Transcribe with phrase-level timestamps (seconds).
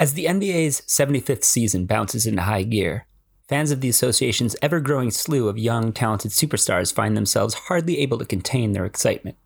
[0.00, 3.06] As the NBA's 75th season bounces into high gear,
[3.48, 8.18] fans of the association's ever growing slew of young, talented superstars find themselves hardly able
[8.18, 9.36] to contain their excitement.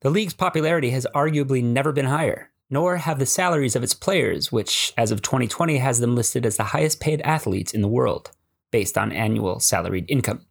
[0.00, 4.50] The league's popularity has arguably never been higher, nor have the salaries of its players,
[4.50, 8.30] which, as of 2020, has them listed as the highest paid athletes in the world,
[8.70, 10.46] based on annual salaried income.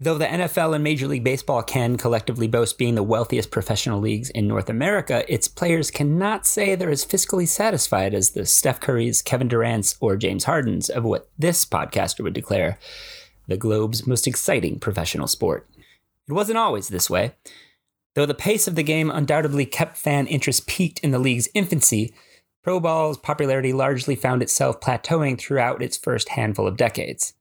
[0.00, 4.30] Though the NFL and Major League Baseball can collectively boast being the wealthiest professional leagues
[4.30, 9.24] in North America, its players cannot say they're as fiscally satisfied as the Steph Currys,
[9.24, 12.78] Kevin Durant's, or James Harden's of what this podcaster would declare
[13.48, 15.68] the globe's most exciting professional sport.
[16.28, 17.32] It wasn't always this way.
[18.14, 22.14] Though the pace of the game undoubtedly kept fan interest peaked in the league's infancy,
[22.62, 27.32] Pro Ball's popularity largely found itself plateauing throughout its first handful of decades.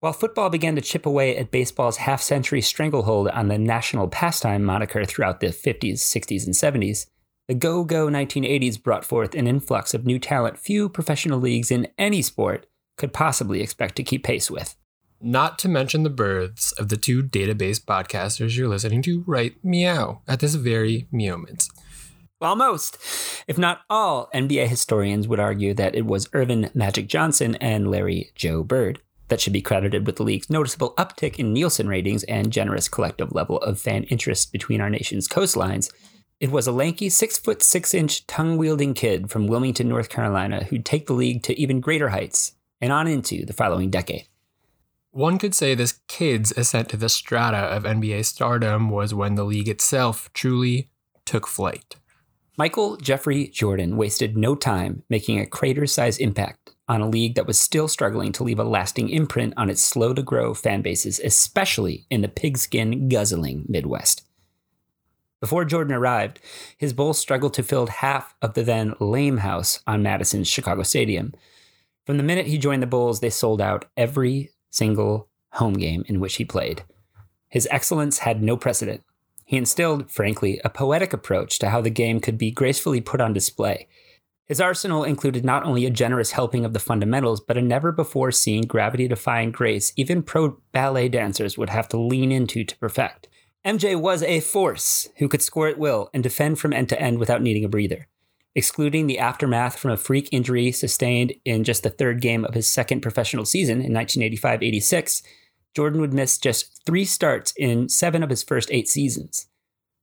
[0.00, 4.64] While football began to chip away at baseball's half century stranglehold on the national pastime
[4.64, 7.04] moniker throughout the 50s, 60s, and 70s,
[7.48, 11.86] the go go 1980s brought forth an influx of new talent few professional leagues in
[11.98, 12.64] any sport
[12.96, 14.74] could possibly expect to keep pace with.
[15.20, 20.22] Not to mention the births of the two database podcasters you're listening to right meow
[20.26, 21.68] at this very moment.
[22.38, 22.96] While most,
[23.46, 28.30] if not all, NBA historians would argue that it was Earvin Magic Johnson and Larry
[28.34, 32.52] Joe Bird that should be credited with the league's noticeable uptick in Nielsen ratings and
[32.52, 35.90] generous collective level of fan interest between our nation's coastlines.
[36.40, 40.64] It was a lanky, six foot six inch, tongue wielding kid from Wilmington, North Carolina,
[40.64, 44.26] who'd take the league to even greater heights and on into the following decade.
[45.12, 49.44] One could say this kid's ascent to the strata of NBA stardom was when the
[49.44, 50.90] league itself truly
[51.24, 51.96] took flight.
[52.56, 57.46] Michael Jeffrey Jordan wasted no time making a crater sized impact on a league that
[57.46, 61.20] was still struggling to leave a lasting imprint on its slow to grow fan bases,
[61.20, 64.24] especially in the pigskin guzzling Midwest.
[65.40, 66.40] Before Jordan arrived,
[66.76, 71.32] his Bulls struggled to fill half of the then lame house on Madison's Chicago Stadium.
[72.04, 76.18] From the minute he joined the Bulls, they sold out every single home game in
[76.18, 76.82] which he played.
[77.48, 79.04] His excellence had no precedent.
[79.44, 83.32] He instilled, frankly, a poetic approach to how the game could be gracefully put on
[83.32, 83.86] display.
[84.50, 88.32] His arsenal included not only a generous helping of the fundamentals, but a never before
[88.32, 93.28] seen gravity defying grace even pro ballet dancers would have to lean into to perfect.
[93.64, 97.20] MJ was a force who could score at will and defend from end to end
[97.20, 98.08] without needing a breather.
[98.56, 102.68] Excluding the aftermath from a freak injury sustained in just the third game of his
[102.68, 105.22] second professional season in 1985 86,
[105.76, 109.46] Jordan would miss just three starts in seven of his first eight seasons.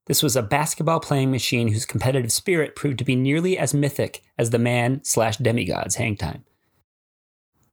[0.07, 4.23] This was a basketball playing machine whose competitive spirit proved to be nearly as mythic
[4.37, 6.45] as the man slash demigod's hang time.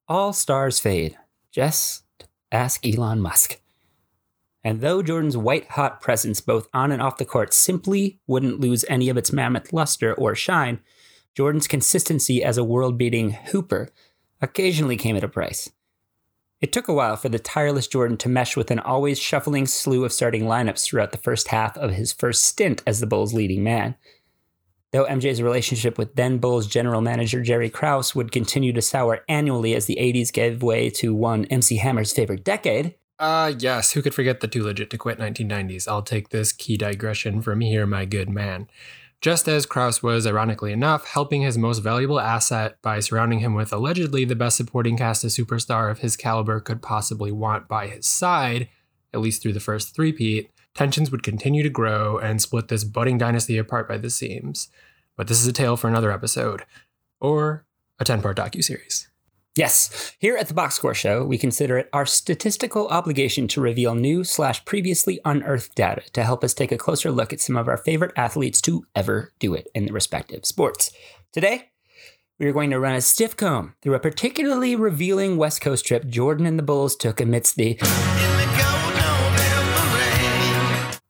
[0.08, 1.16] All stars fade.
[1.52, 2.02] Just
[2.50, 3.60] ask Elon Musk.
[4.64, 8.84] And though Jordan's white hot presence both on and off the court simply wouldn't lose
[8.88, 10.80] any of its mammoth luster or shine,
[11.34, 13.90] Jordan's consistency as a world beating hooper
[14.40, 15.70] occasionally came at a price.
[16.64, 20.02] It took a while for the tireless Jordan to mesh with an always shuffling slew
[20.06, 23.62] of starting lineups throughout the first half of his first stint as the Bulls' leading
[23.62, 23.96] man.
[24.90, 29.74] Though MJ's relationship with then Bulls general manager Jerry Krause would continue to sour annually
[29.74, 32.94] as the 80s gave way to one MC Hammer's favorite decade.
[33.18, 35.86] Ah, uh, yes, who could forget the too legit to quit 1990s?
[35.86, 38.68] I'll take this key digression from here, my good man
[39.24, 43.72] just as Krause was, ironically enough, helping his most valuable asset by surrounding him with
[43.72, 48.06] allegedly the best supporting cast a superstar of his caliber could possibly want by his
[48.06, 48.68] side,
[49.14, 53.16] at least through the first three-peat, tensions would continue to grow and split this budding
[53.16, 54.68] dynasty apart by the seams.
[55.16, 56.64] But this is a tale for another episode,
[57.18, 57.64] or
[57.98, 59.08] a 10-part docu-series.
[59.56, 63.94] Yes, here at the Box Score Show, we consider it our statistical obligation to reveal
[63.94, 67.68] new slash previously unearthed data to help us take a closer look at some of
[67.68, 70.90] our favorite athletes to ever do it in the respective sports.
[71.32, 71.70] Today,
[72.40, 76.08] we are going to run a stiff comb through a particularly revealing West Coast trip
[76.08, 77.78] Jordan and the Bulls took amidst the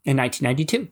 [0.04, 0.88] in 1992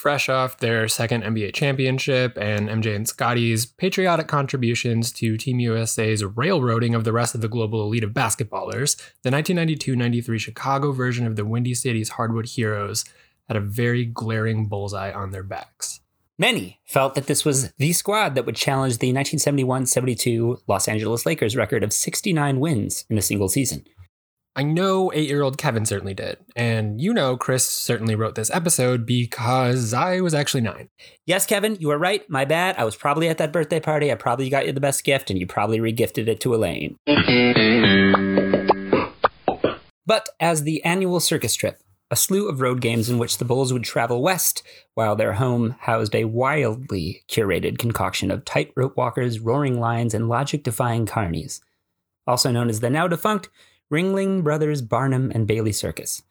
[0.00, 6.24] fresh off their second NBA championship and MJ and Scottie's patriotic contributions to Team USA's
[6.24, 11.26] railroading of the rest of the global elite of basketballers, the 1992 93 Chicago version
[11.26, 13.04] of the Windy City's Hardwood Heroes
[13.46, 16.00] had a very glaring bullseye on their backs.
[16.38, 21.26] Many felt that this was the squad that would challenge the 1971 72 Los Angeles
[21.26, 23.84] Lakers record of 69 wins in a single season.
[24.60, 26.36] I know eight year old Kevin certainly did.
[26.54, 30.90] And you know, Chris certainly wrote this episode because I was actually nine.
[31.24, 32.28] Yes, Kevin, you were right.
[32.28, 32.76] My bad.
[32.76, 34.12] I was probably at that birthday party.
[34.12, 36.98] I probably got you the best gift, and you probably regifted it to Elaine.
[40.04, 41.80] but as the annual circus trip
[42.10, 44.62] a slew of road games in which the Bulls would travel west,
[44.92, 50.64] while their home housed a wildly curated concoction of tightrope walkers, roaring lions, and logic
[50.64, 51.60] defying carnies,
[52.26, 53.48] also known as the now defunct
[53.90, 56.22] Ringling Brothers Barnum and Bailey Circus.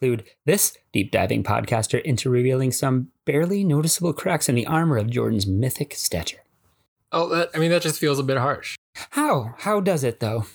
[0.00, 5.10] Include this deep diving podcaster into revealing some barely noticeable cracks in the armor of
[5.10, 6.44] Jordan's mythic stature.
[7.10, 8.76] Oh, that, I mean, that just feels a bit harsh.
[9.10, 9.54] How?
[9.58, 10.46] How does it, though?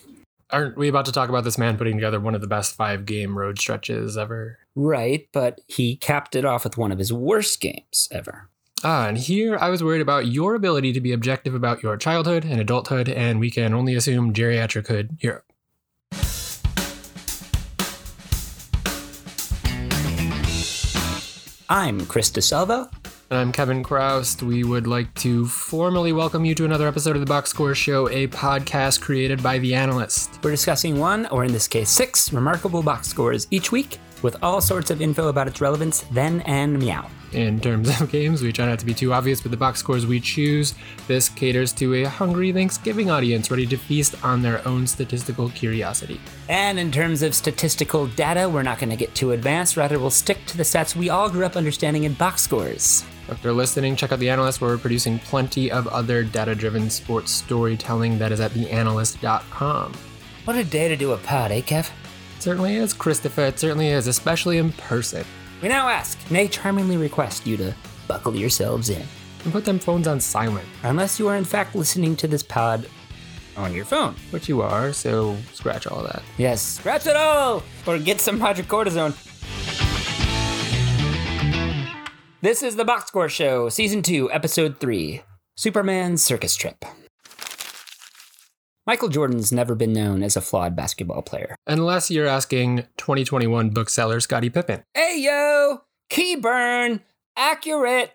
[0.50, 3.06] Aren't we about to talk about this man putting together one of the best five
[3.06, 4.60] game road stretches ever?
[4.76, 8.50] Right, but he capped it off with one of his worst games ever.
[8.84, 12.46] Ah, and here I was worried about your ability to be objective about your childhood
[12.46, 15.44] and adulthood, and we can only assume geriatrichood here.
[21.74, 22.88] I'm Chris DeSalvo.
[23.32, 24.44] And I'm Kevin Chroust.
[24.44, 28.08] We would like to formally welcome you to another episode of the Box Score Show,
[28.10, 30.38] a podcast created by The Analyst.
[30.44, 34.62] We're discussing one, or in this case, six remarkable box scores each week with all
[34.62, 37.10] sorts of info about its relevance then and meow.
[37.34, 40.06] In terms of games, we try not to be too obvious with the box scores
[40.06, 40.76] we choose.
[41.08, 46.22] This caters to a hungry Thanksgiving audience ready to feast on their own statistical curiosity.
[46.48, 49.78] And in terms of statistical data, we're not going to get too advanced.
[49.78, 53.04] Rather, we'll stick to the stats we all grew up understanding in box scores.
[53.30, 56.90] If you're listening, check out The Analyst, where we're producing plenty of other data driven
[56.90, 59.94] sports storytelling that is at theanalyst.com.
[60.44, 61.90] What a day to do a pod, eh, Kev?
[62.38, 63.46] It certainly is, Christopher.
[63.46, 65.26] It certainly is, especially in person.
[65.64, 67.74] We now ask, nay, charmingly request you to
[68.06, 69.02] buckle yourselves in.
[69.46, 72.86] And put them phones on silent, Unless you are in fact listening to this pod
[73.56, 74.16] on your phone.
[74.32, 76.22] which you are, so scratch all that.
[76.38, 77.64] Yes, scratch it all!
[77.88, 79.16] Or get some hydrocortisone.
[82.42, 85.22] This is the Box Score Show, Season 2, Episode 3
[85.56, 86.84] Superman Circus Trip.
[88.86, 91.56] Michael Jordan's never been known as a flawed basketball player.
[91.66, 94.84] Unless you're asking 2021 bookseller Scottie Pippen.
[94.94, 95.84] Hey yo!
[96.10, 97.02] Key burn!
[97.38, 98.12] Accurate!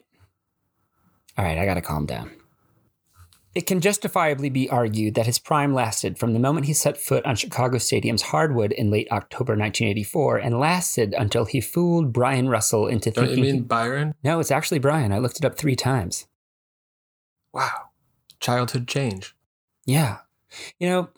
[1.38, 2.30] Alright, I gotta calm down.
[3.54, 7.24] It can justifiably be argued that his prime lasted from the moment he set foot
[7.24, 12.86] on Chicago Stadium's hardwood in late October 1984 and lasted until he fooled Brian Russell
[12.86, 13.52] into Don't you thinking.
[13.54, 14.14] mean Byron?
[14.22, 15.12] No, it's actually Brian.
[15.12, 16.26] I looked it up three times.
[17.54, 17.88] Wow.
[18.38, 19.34] Childhood change.
[19.86, 20.18] Yeah.
[20.78, 21.08] You know,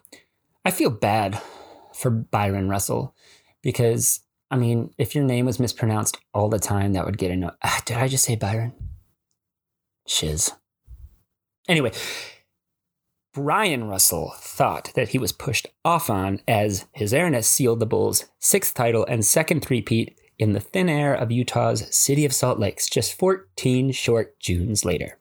[0.64, 1.40] I feel bad
[1.94, 3.14] for Byron Russell
[3.62, 7.54] because, I mean, if your name was mispronounced all the time, that would get annoying.
[7.62, 8.72] Ah, did I just say Byron?
[10.06, 10.52] Shiz.
[11.68, 11.92] Anyway,
[13.32, 18.24] Brian Russell thought that he was pushed off on as his airness sealed the Bulls'
[18.40, 22.88] sixth title and second three-peat in the thin air of Utah's City of Salt Lakes
[22.88, 25.19] just 14 short Junes later.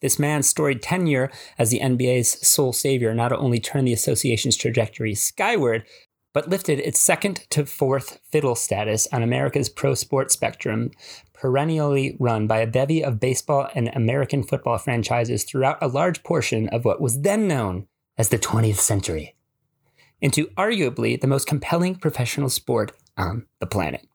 [0.00, 5.14] This man's storied tenure as the NBA's sole savior not only turned the association's trajectory
[5.14, 5.84] skyward,
[6.32, 10.90] but lifted its second to fourth fiddle status on America's pro sports spectrum,
[11.32, 16.68] perennially run by a bevy of baseball and American football franchises throughout a large portion
[16.68, 17.86] of what was then known
[18.18, 19.34] as the 20th century,
[20.20, 24.06] into arguably the most compelling professional sport on the planet.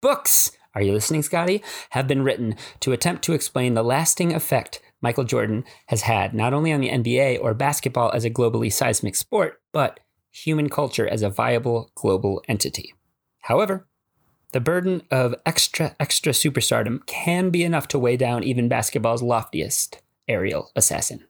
[0.00, 1.62] Books, are you listening, Scottie?
[1.90, 6.52] Have been written to attempt to explain the lasting effect Michael Jordan has had not
[6.52, 10.00] only on the NBA or basketball as a globally seismic sport, but
[10.30, 12.94] human culture as a viable global entity.
[13.42, 13.86] However,
[14.52, 20.00] the burden of extra, extra superstardom can be enough to weigh down even basketball's loftiest
[20.28, 21.24] aerial assassin.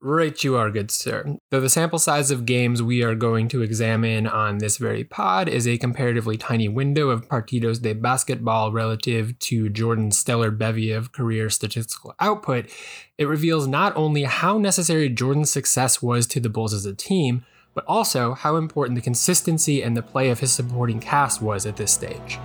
[0.00, 1.38] Right, you are, good sir.
[1.50, 5.48] Though the sample size of games we are going to examine on this very pod
[5.48, 11.10] is a comparatively tiny window of partidos de basketball relative to Jordan's stellar bevy of
[11.10, 12.70] career statistical output,
[13.18, 17.44] it reveals not only how necessary Jordan's success was to the Bulls as a team,
[17.74, 21.76] but also how important the consistency and the play of his supporting cast was at
[21.76, 22.38] this stage.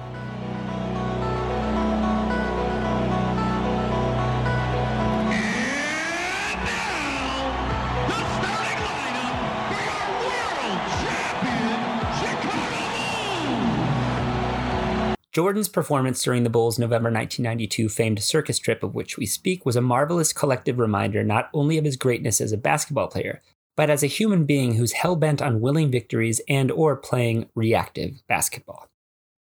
[15.33, 19.75] Jordan's performance during the Bulls' November 1992 famed circus trip of which we speak was
[19.75, 23.41] a marvelous collective reminder not only of his greatness as a basketball player,
[23.75, 28.87] but as a human being who's hell-bent on willing victories and or playing reactive basketball.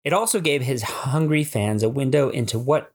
[0.02, 2.90] It also gave his hungry fans a window into what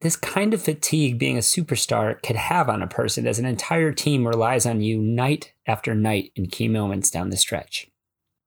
[0.00, 3.90] this kind of fatigue being a superstar could have on a person as an entire
[3.90, 7.88] team relies on you night after night in key moments down the stretch.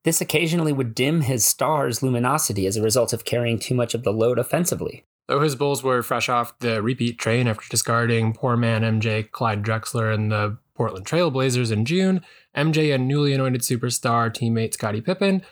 [0.04, 4.04] This occasionally would dim his star's luminosity as a result of carrying too much of
[4.04, 5.06] the load offensively.
[5.28, 9.64] Though his Bulls were fresh off the repeat train after discarding poor man MJ, Clyde
[9.64, 12.22] Drexler, and the Portland Trailblazers in June,
[12.56, 15.44] MJ and newly anointed superstar teammate Scottie Pippen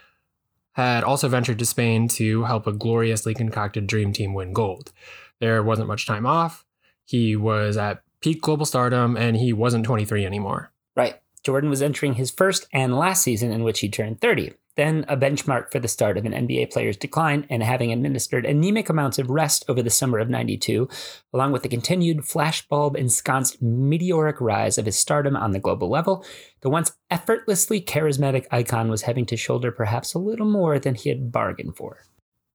[0.73, 4.91] had also ventured to Spain to help a gloriously concocted dream team win gold.
[5.39, 6.65] There wasn't much time off.
[7.05, 10.71] He was at peak global stardom and he wasn't 23 anymore.
[10.95, 11.19] Right.
[11.43, 15.17] Jordan was entering his first and last season in which he turned 30, then a
[15.17, 19.29] benchmark for the start of an NBA player's decline, and having administered anemic amounts of
[19.29, 20.87] rest over the summer of 92,
[21.33, 26.25] along with the continued flashbulb ensconced meteoric rise of his stardom on the global level,
[26.61, 31.09] the once effortlessly charismatic icon was having to shoulder perhaps a little more than he
[31.09, 32.05] had bargained for.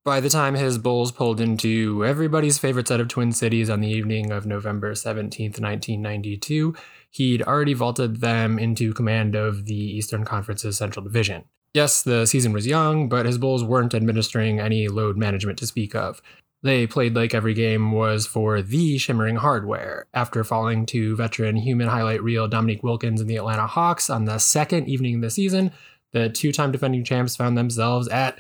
[0.05, 3.89] By the time his Bulls pulled into everybody's favorite set of Twin Cities on the
[3.89, 6.75] evening of November 17th, 1992,
[7.15, 11.45] he'd already vaulted them into command of the Eastern Conference's Central Division.
[11.73, 15.95] Yes, the season was young, but his Bulls weren't administering any load management to speak
[15.95, 16.21] of.
[16.63, 20.07] They played like every game was for the shimmering hardware.
[20.13, 24.39] After falling to veteran human highlight reel Dominique Wilkins and the Atlanta Hawks on the
[24.39, 25.71] second evening of the season,
[26.13, 28.39] the two time defending champs found themselves at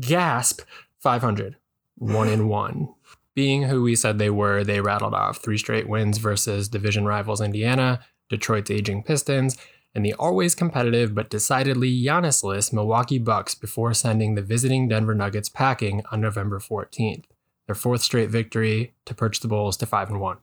[0.00, 0.62] gasp
[0.98, 1.56] 500,
[1.98, 2.88] one in one.
[3.34, 7.40] Being who we said they were, they rattled off three straight wins versus division rivals
[7.40, 9.56] Indiana, Detroit's aging Pistons,
[9.94, 15.48] and the always competitive but decidedly Giannis-less Milwaukee Bucks before sending the visiting Denver Nuggets
[15.48, 17.24] packing on November 14th.
[17.66, 20.36] Their fourth straight victory to perch the Bulls to 5 and 1.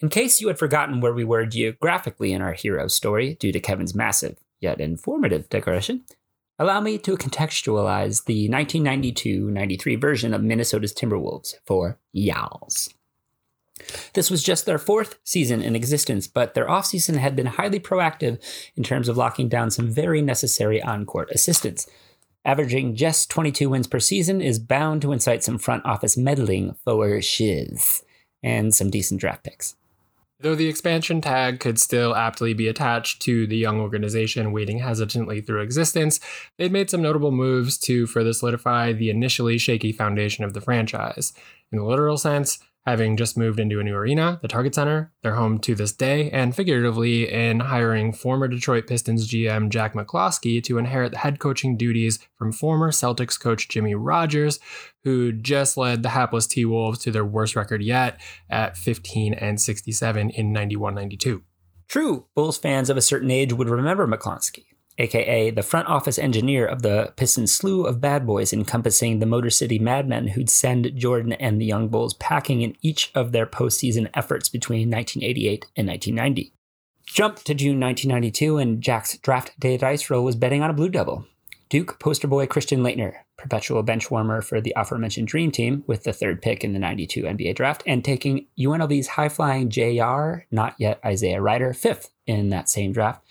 [0.00, 3.60] In case you had forgotten where we were geographically in our hero's story due to
[3.60, 6.04] Kevin's massive yet informative digression,
[6.58, 12.92] allow me to contextualize the 1992 93 version of Minnesota's Timberwolves for Yowls.
[14.14, 18.38] This was just their fourth season in existence, but their offseason had been highly proactive
[18.76, 21.86] in terms of locking down some very necessary on court assistance.
[22.44, 27.20] Averaging just 22 wins per season is bound to incite some front office meddling for
[27.22, 28.02] shiz
[28.42, 29.76] and some decent draft picks.
[30.40, 35.40] Though the expansion tag could still aptly be attached to the young organization wading hesitantly
[35.40, 36.18] through existence,
[36.58, 41.32] they'd made some notable moves to further solidify the initially shaky foundation of the franchise.
[41.70, 45.34] In the literal sense, having just moved into a new arena, the Target Center, their
[45.34, 50.78] home to this day, and figuratively in hiring former Detroit Pistons GM Jack McCloskey to
[50.78, 54.58] inherit the head coaching duties from former Celtics coach Jimmy Rodgers,
[55.04, 58.20] who just led the hapless T Wolves to their worst record yet
[58.50, 61.42] at 15 and 67 in 91 92.
[61.88, 64.64] True, Bulls fans of a certain age would remember McCloskey,
[64.98, 69.50] aka the front office engineer of the Pistons slew of bad boys encompassing the Motor
[69.50, 74.10] City Madmen who'd send Jordan and the Young Bulls packing in each of their postseason
[74.14, 76.52] efforts between 1988 and 1990.
[77.06, 80.88] Jump to June 1992, and Jack's draft day dice roll was betting on a blue
[80.88, 81.26] double.
[81.68, 86.12] Duke poster boy Christian Laettner, perpetual bench warmer for the aforementioned Dream Team with the
[86.12, 91.00] third pick in the 92 NBA draft, and taking UNLV's high flying JR, not yet
[91.04, 93.24] Isaiah Rider, fifth in that same draft.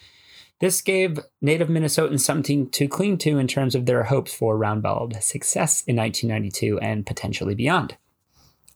[0.61, 5.21] This gave native Minnesotans something to cling to in terms of their hopes for roundballed
[5.23, 7.97] success in 1992 and potentially beyond.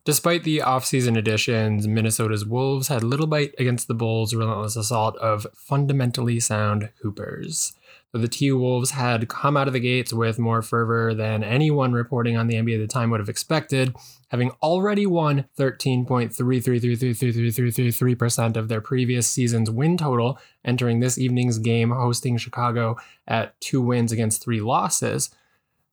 [0.04, 5.46] Despite the offseason additions, Minnesota's Wolves had little bite against the Bulls' relentless assault of
[5.54, 7.74] fundamentally sound Hoopers.
[8.16, 12.38] The T Wolves had come out of the gates with more fervor than anyone reporting
[12.38, 13.94] on the NBA at the time would have expected,
[14.30, 22.38] having already won 13.33333333% of their previous season's win total, entering this evening's game hosting
[22.38, 22.96] Chicago
[23.28, 25.30] at two wins against three losses.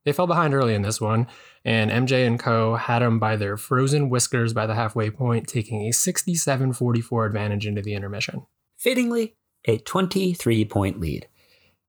[0.04, 1.26] They fell behind early in this one,
[1.64, 2.76] and MJ and Co.
[2.76, 7.66] had them by their frozen whiskers by the halfway point, taking a 67 44 advantage
[7.66, 8.46] into the intermission.
[8.78, 11.26] Fittingly, a 23 point lead.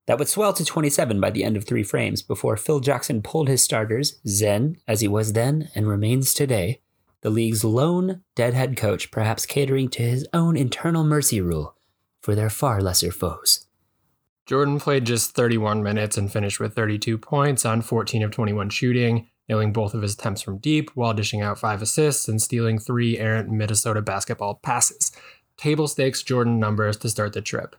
[0.05, 3.47] That would swell to 27 by the end of three frames before Phil Jackson pulled
[3.47, 6.81] his starters, Zen, as he was then and remains today,
[7.21, 11.77] the league's lone deadhead coach, perhaps catering to his own internal mercy rule
[12.21, 13.65] for their far lesser foes.
[14.45, 19.29] Jordan played just 31 minutes and finished with 32 points on 14 of 21 shooting,
[19.47, 23.17] nailing both of his attempts from deep while dishing out five assists and stealing three
[23.17, 25.13] errant Minnesota basketball passes.
[25.55, 27.77] Table stakes Jordan numbers to start the trip.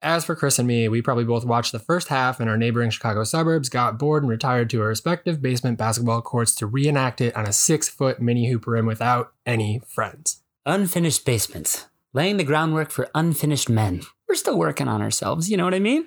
[0.00, 2.90] As for Chris and me, we probably both watched the first half in our neighboring
[2.90, 7.34] Chicago suburbs, got bored, and retired to our respective basement basketball courts to reenact it
[7.34, 10.40] on a six foot mini hoop rim without any friends.
[10.64, 14.02] Unfinished basements, laying the groundwork for unfinished men.
[14.28, 16.06] We're still working on ourselves, you know what I mean?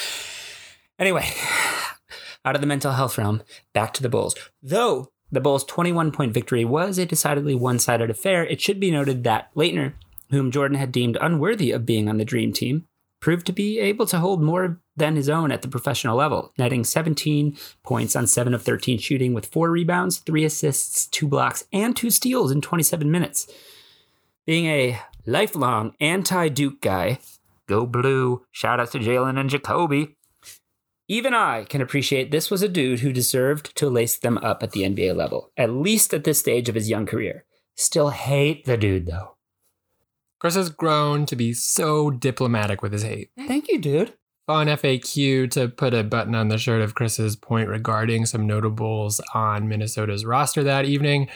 [0.98, 1.28] anyway,
[2.42, 3.42] out of the mental health realm,
[3.74, 4.34] back to the Bulls.
[4.62, 8.90] Though the Bulls' 21 point victory was a decidedly one sided affair, it should be
[8.90, 9.92] noted that Laettner,
[10.30, 12.86] whom Jordan had deemed unworthy of being on the Dream Team,
[13.24, 16.84] proved to be able to hold more than his own at the professional level, netting
[16.84, 21.96] 17 points on 7 of 13 shooting with 4 rebounds, 3 assists, 2 blocks, and
[21.96, 23.50] 2 steals in 27 minutes.
[24.44, 27.18] Being a lifelong anti Duke guy,
[27.66, 30.16] go blue, shout out to Jalen and Jacoby.
[31.08, 34.72] Even I can appreciate this was a dude who deserved to lace them up at
[34.72, 37.46] the NBA level, at least at this stage of his young career.
[37.74, 39.33] Still hate the dude though.
[40.38, 43.30] Chris has grown to be so diplomatic with his hate.
[43.36, 44.14] Thank you, dude.
[44.46, 49.20] Fun FAQ to put a button on the shirt of Chris's point regarding some notables
[49.32, 51.28] on Minnesota's roster that evening.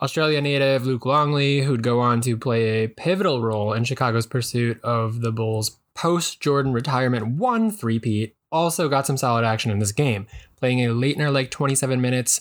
[0.00, 4.82] Australia native Luke Longley, who'd go on to play a pivotal role in Chicago's pursuit
[4.82, 9.92] of the Bulls' post Jordan retirement one three-peat, also got some solid action in this
[9.92, 12.40] game, playing a Laettner like 27 minutes,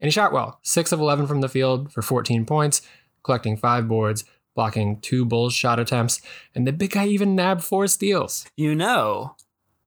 [0.00, 2.82] and he shot well 6 of 11 from the field for 14 points,
[3.22, 4.24] collecting five boards,
[4.56, 6.20] blocking two Bulls shot attempts,
[6.54, 8.44] and the big guy even nabbed four steals.
[8.56, 9.36] You know,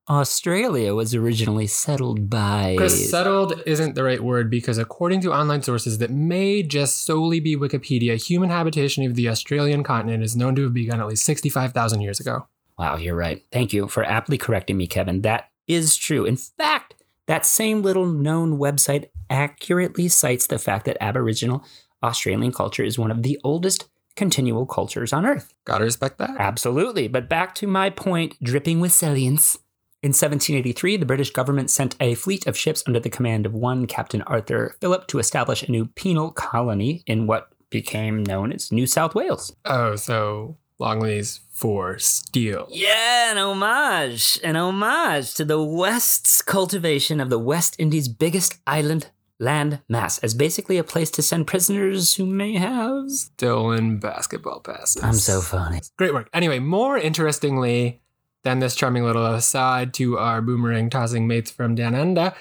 [0.08, 2.76] Australia was originally settled by.
[2.78, 7.38] Chris, settled isn't the right word because, according to online sources that may just solely
[7.38, 11.24] be Wikipedia, human habitation of the Australian continent is known to have begun at least
[11.24, 12.46] 65,000 years ago.
[12.78, 13.44] Wow, you're right.
[13.52, 15.20] Thank you for aptly correcting me, Kevin.
[15.20, 16.24] That is true.
[16.24, 16.94] In fact,
[17.26, 21.62] that same little known website accurately cites the fact that Aboriginal
[22.02, 23.89] Australian culture is one of the oldest
[24.20, 25.54] continual cultures on Earth.
[25.64, 26.36] Gotta respect that.
[26.38, 27.08] Absolutely.
[27.08, 29.56] But back to my point, dripping with salience.
[30.02, 33.86] In 1783, the British government sent a fleet of ships under the command of one
[33.86, 38.86] Captain Arthur Phillip to establish a new penal colony in what became known as New
[38.86, 39.56] South Wales.
[39.64, 42.68] Oh, so Longley's for steel.
[42.70, 49.10] Yeah, an homage, an homage to the West's cultivation of the West Indies' biggest island
[49.40, 53.10] land mass as basically a place to send prisoners who may have.
[53.10, 55.02] Stolen basketball passes.
[55.02, 55.80] I'm so funny.
[55.96, 56.28] Great work.
[56.32, 58.00] Anyway, more interestingly
[58.44, 62.34] than this charming little aside to our boomerang tossing mates from down under,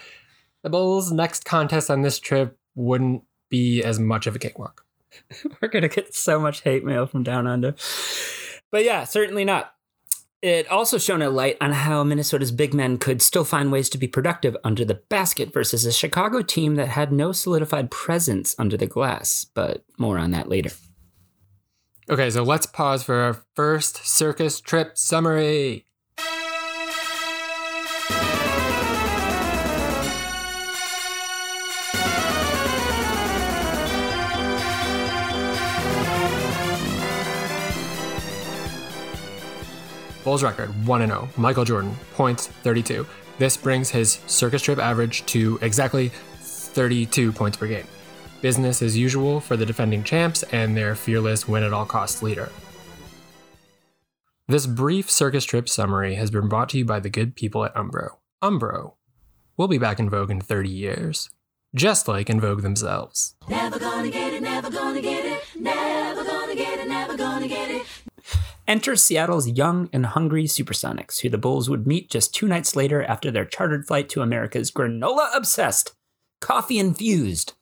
[0.62, 4.86] the Bulls' next contest on this trip wouldn't be as much of a cakewalk.
[5.62, 7.76] We're gonna get so much hate mail from down under.
[8.72, 9.74] But yeah, certainly not.
[10.42, 13.98] It also shone a light on how Minnesota's big men could still find ways to
[13.98, 18.78] be productive under the basket versus a Chicago team that had no solidified presence under
[18.78, 19.48] the glass.
[19.54, 20.72] But more on that later.
[22.10, 25.86] Okay, so let's pause for our first circus trip summary.
[40.30, 41.28] Bulls record 1 0.
[41.38, 43.04] Michael Jordan, points 32.
[43.40, 46.10] This brings his circus trip average to exactly
[46.42, 47.88] 32 points per game.
[48.40, 52.52] Business as usual for the defending champs and their fearless win at all costs leader.
[54.46, 57.74] This brief circus trip summary has been brought to you by the good people at
[57.74, 58.18] Umbro.
[58.44, 58.94] Umbro
[59.58, 61.32] We'll be back in vogue in 30 years,
[61.74, 63.34] just like in Vogue themselves.
[68.70, 73.04] Enter Seattle's young and hungry Supersonics, who the Bulls would meet just two nights later
[73.04, 75.96] after their chartered flight to America's granola obsessed,
[76.40, 77.54] coffee infused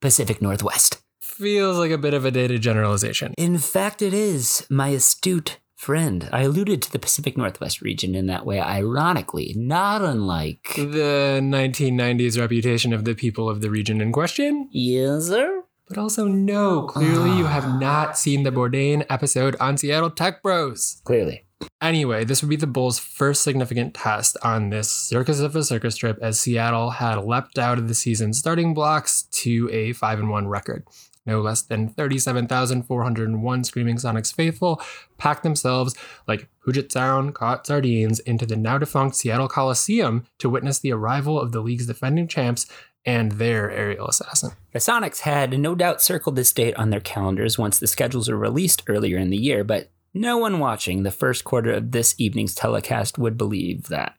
[0.00, 1.00] Pacific Northwest.
[1.18, 3.32] Feels like a bit of a dated generalization.
[3.38, 6.28] In fact, it is, my astute friend.
[6.30, 10.74] I alluded to the Pacific Northwest region in that way, ironically, not unlike.
[10.76, 14.68] The 1990s reputation of the people of the region in question?
[14.70, 15.64] Yes, sir?
[15.94, 17.78] But also, no, clearly you have ah.
[17.78, 21.00] not seen the Bourdain episode on Seattle Tech Bros.
[21.04, 21.44] Clearly.
[21.80, 25.96] Anyway, this would be the Bulls' first significant test on this circus of a circus
[25.96, 30.30] trip as Seattle had leapt out of the season starting blocks to a 5 and
[30.30, 30.84] 1 record.
[31.26, 34.82] No less than 37,401 Screaming Sonics faithful
[35.16, 35.94] packed themselves
[36.26, 41.40] like Puget Sound caught sardines into the now defunct Seattle Coliseum to witness the arrival
[41.40, 42.66] of the league's defending champs
[43.04, 44.52] and their aerial assassin.
[44.72, 48.36] The Sonics had no doubt circled this date on their calendars once the schedules were
[48.36, 52.54] released earlier in the year, but no one watching the first quarter of this evening's
[52.54, 54.16] telecast would believe that.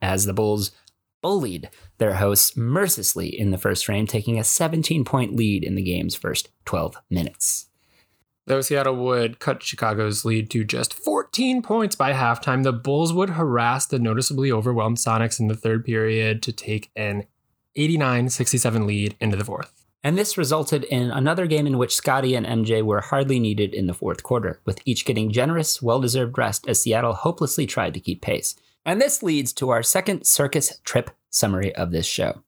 [0.00, 0.70] As the Bulls
[1.22, 5.82] bullied their hosts mercilessly in the first frame, taking a 17 point lead in the
[5.82, 7.66] game's first 12 minutes.
[8.46, 13.30] Though Seattle would cut Chicago's lead to just 14 points by halftime, the Bulls would
[13.30, 17.24] harass the noticeably overwhelmed Sonics in the third period to take an
[17.76, 19.86] 89 67 lead into the fourth.
[20.02, 23.86] And this resulted in another game in which Scottie and MJ were hardly needed in
[23.86, 28.00] the fourth quarter, with each getting generous, well deserved rest as Seattle hopelessly tried to
[28.00, 28.54] keep pace.
[28.84, 32.42] And this leads to our second circus trip summary of this show.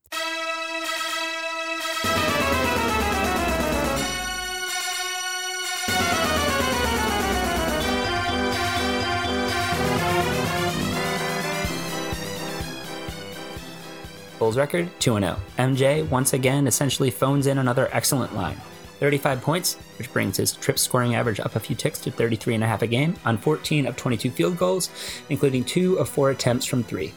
[14.49, 15.37] Bulls record 2 0.
[15.59, 18.57] MJ once again essentially phones in another excellent line.
[18.99, 22.87] 35 points, which brings his trip scoring average up a few ticks to 33.5 a
[22.87, 24.89] game on 14 of 22 field goals,
[25.29, 27.13] including two of four attempts from three.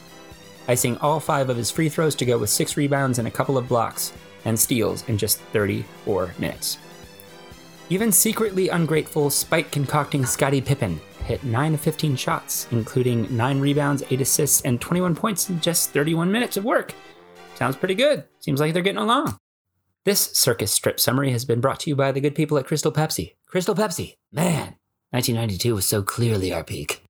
[0.67, 3.57] icing all five of his free throws to go with six rebounds and a couple
[3.57, 4.11] of blocks
[4.43, 6.79] and steals in just 34 minutes.
[7.89, 14.03] Even secretly ungrateful, spite concocting Scottie Pippen hit 9 of 15 shots, including 9 rebounds,
[14.09, 16.93] 8 assists, and 21 points in just 31 minutes of work.
[17.61, 18.23] Sounds pretty good.
[18.39, 19.37] Seems like they're getting along.
[20.03, 22.91] This circus strip summary has been brought to you by the good people at Crystal
[22.91, 23.35] Pepsi.
[23.45, 24.77] Crystal Pepsi, man,
[25.11, 27.03] 1992 was so clearly our peak.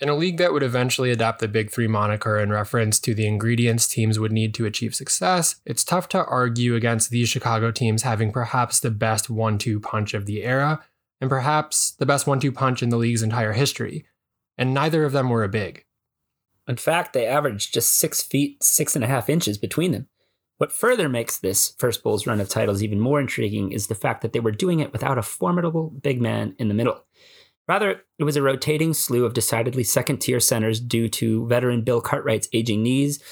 [0.00, 3.26] In a league that would eventually adopt the Big Three moniker in reference to the
[3.26, 8.02] ingredients teams would need to achieve success, it's tough to argue against these Chicago teams
[8.02, 10.82] having perhaps the best one two punch of the era,
[11.20, 14.06] and perhaps the best one two punch in the league's entire history.
[14.56, 15.84] And neither of them were a big.
[16.68, 20.06] In fact, they averaged just six feet, six and a half inches between them.
[20.58, 24.22] What further makes this first Bulls run of titles even more intriguing is the fact
[24.22, 27.04] that they were doing it without a formidable big man in the middle.
[27.66, 32.00] Rather, it was a rotating slew of decidedly second tier centers due to veteran Bill
[32.00, 33.22] Cartwright's aging knees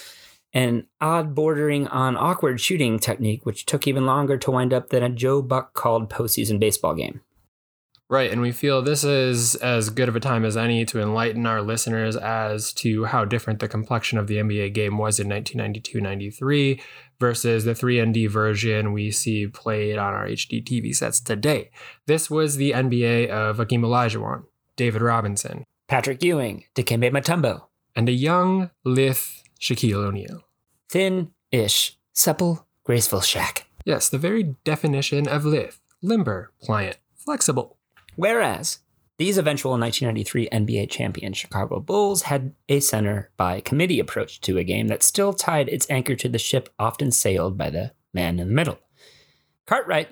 [0.53, 5.03] and odd bordering on awkward shooting technique, which took even longer to wind up than
[5.03, 7.21] a Joe Buck called postseason baseball game.
[8.09, 11.45] Right, and we feel this is as good of a time as any to enlighten
[11.45, 16.81] our listeners as to how different the complexion of the NBA game was in 1992-93
[17.19, 21.71] versus the 3ND version we see played on our HD TV sets today.
[22.07, 24.45] This was the NBA of Akeem Olajuwon,
[24.77, 27.65] David Robinson, Patrick Ewing, Dikembe Mutombo,
[27.97, 29.19] and a young, lithe
[29.61, 30.45] Shaquille O'Neal.
[30.89, 33.63] thin ish, supple, graceful Shaq.
[33.85, 37.76] Yes, the very definition of lithe, limber, pliant, flexible.
[38.17, 38.81] Whereas
[39.19, 44.65] these eventual 1993 NBA champion Chicago Bulls had a center by committee approach to a
[44.65, 48.49] game that still tied its anchor to the ship often sailed by the man in
[48.49, 48.79] the middle.
[49.67, 50.09] Cartwright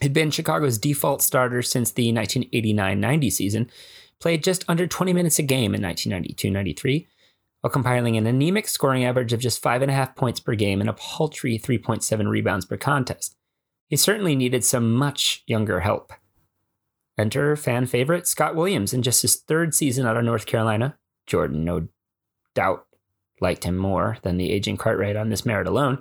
[0.00, 3.70] had been Chicago's default starter since the 1989 90 season,
[4.18, 7.06] played just under 20 minutes a game in 1992 93,
[7.60, 11.58] while compiling an anemic scoring average of just 5.5 points per game and a paltry
[11.58, 13.36] 3.7 rebounds per contest.
[13.88, 16.12] He certainly needed some much younger help.
[17.18, 20.96] Enter fan favorite Scott Williams in just his third season out of North Carolina.
[21.26, 21.88] Jordan, no
[22.54, 22.86] doubt,
[23.40, 25.98] liked him more than the aging Cartwright on this merit alone.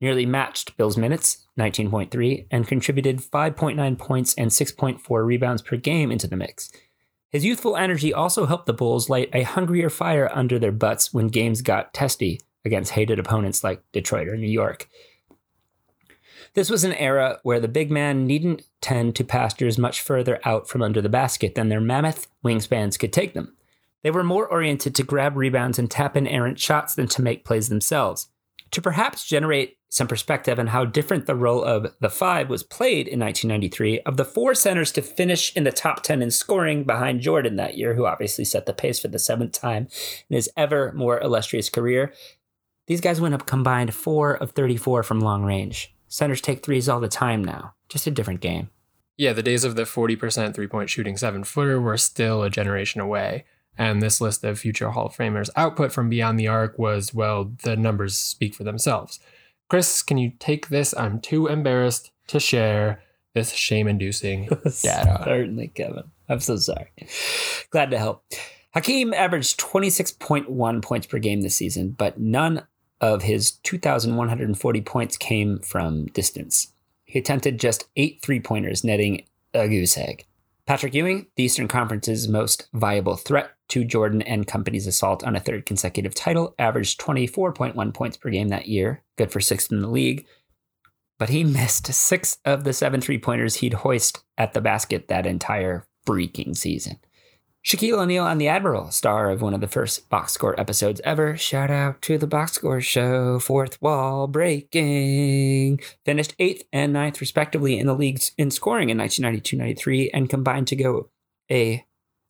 [0.00, 6.26] Nearly matched Bill's minutes, 19.3, and contributed 5.9 points and 6.4 rebounds per game into
[6.26, 6.70] the mix.
[7.30, 11.28] His youthful energy also helped the Bulls light a hungrier fire under their butts when
[11.28, 14.88] games got testy against hated opponents like Detroit or New York.
[16.56, 20.66] This was an era where the big man needn't tend to pastures much further out
[20.70, 23.54] from under the basket than their mammoth wingspans could take them.
[24.02, 27.44] They were more oriented to grab rebounds and tap in errant shots than to make
[27.44, 28.28] plays themselves.
[28.70, 33.06] To perhaps generate some perspective on how different the role of the five was played
[33.06, 37.20] in 1993, of the four centers to finish in the top 10 in scoring behind
[37.20, 39.88] Jordan that year, who obviously set the pace for the seventh time
[40.30, 42.14] in his ever more illustrious career,
[42.86, 45.92] these guys went up combined 4 of 34 from long range.
[46.16, 48.70] Centers take threes all the time now, just a different game.
[49.18, 53.02] Yeah, the days of the 40% three point shooting seven footer were still a generation
[53.02, 53.44] away.
[53.76, 57.52] And this list of future Hall of Famers' output from beyond the arc was, well,
[57.64, 59.20] the numbers speak for themselves.
[59.68, 60.96] Chris, can you take this?
[60.96, 63.02] I'm too embarrassed to share
[63.34, 64.46] this shame inducing
[64.82, 65.20] data.
[65.22, 66.04] Certainly, Kevin.
[66.30, 66.92] I'm so sorry.
[67.68, 68.24] Glad to help.
[68.72, 72.66] Hakeem averaged 26.1 points per game this season, but none
[73.00, 76.72] of his 2,140 points came from distance.
[77.04, 80.26] He attempted just eight three pointers, netting a goose egg.
[80.66, 85.40] Patrick Ewing, the Eastern Conference's most viable threat to Jordan and company's assault on a
[85.40, 89.88] third consecutive title, averaged 24.1 points per game that year, good for sixth in the
[89.88, 90.26] league.
[91.18, 95.26] But he missed six of the seven three pointers he'd hoist at the basket that
[95.26, 96.98] entire freaking season.
[97.66, 101.36] Shaquille O'Neal and the Admiral, star of one of the first box score episodes ever.
[101.36, 105.80] Shout out to the box score show, fourth wall breaking.
[106.04, 110.68] Finished eighth and ninth, respectively, in the leagues in scoring in 1992 93 and combined
[110.68, 111.10] to go
[111.50, 111.84] a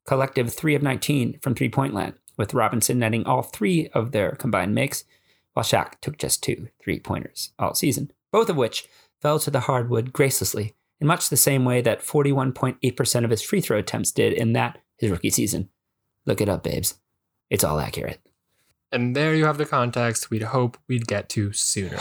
[0.06, 4.30] collective 3 of 19 from three point land, with Robinson netting all three of their
[4.36, 5.04] combined makes,
[5.52, 8.88] while Shaq took just two three pointers all season, both of which
[9.20, 13.60] fell to the hardwood gracelessly, in much the same way that 41.8% of his free
[13.60, 15.68] throw attempts did in that his rookie season.
[16.24, 16.98] Look it up, babes.
[17.50, 18.20] It's all accurate.
[18.92, 21.96] And there you have the context we'd hope we'd get to sooner.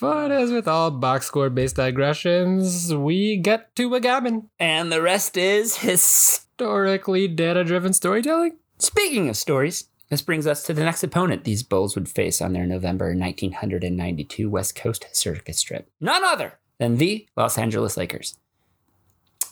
[0.00, 4.48] but as with all box score based digressions, we get to a gammon.
[4.58, 5.78] and the rest is.
[5.78, 8.56] Historically data driven storytelling?
[8.78, 12.52] Speaking of stories, this brings us to the next opponent these Bulls would face on
[12.52, 15.90] their November 1992 West Coast circus trip.
[16.00, 18.38] None other than the Los Angeles Lakers.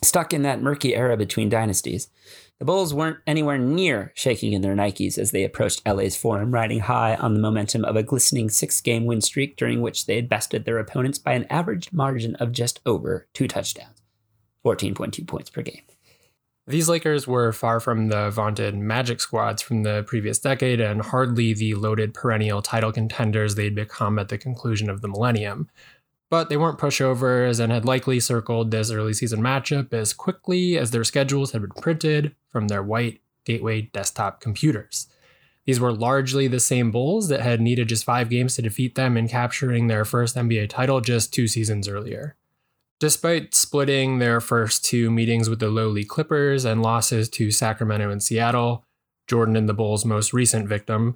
[0.04, 2.08] Stuck in that murky era between dynasties,
[2.58, 6.80] The Bulls weren't anywhere near shaking in their Nikes as they approached LA's Forum, riding
[6.80, 10.28] high on the momentum of a glistening six game win streak during which they had
[10.28, 14.02] bested their opponents by an average margin of just over two touchdowns,
[14.64, 15.82] 14.2 points per game.
[16.66, 21.54] These Lakers were far from the vaunted Magic squads from the previous decade and hardly
[21.54, 25.68] the loaded perennial title contenders they'd become at the conclusion of the millennium.
[26.32, 30.90] But they weren't pushovers and had likely circled this early season matchup as quickly as
[30.90, 35.08] their schedules had been printed from their white Gateway desktop computers.
[35.66, 39.18] These were largely the same Bulls that had needed just five games to defeat them
[39.18, 42.34] in capturing their first NBA title just two seasons earlier.
[42.98, 48.22] Despite splitting their first two meetings with the lowly Clippers and losses to Sacramento and
[48.22, 48.86] Seattle,
[49.26, 51.14] Jordan and the Bulls' most recent victim,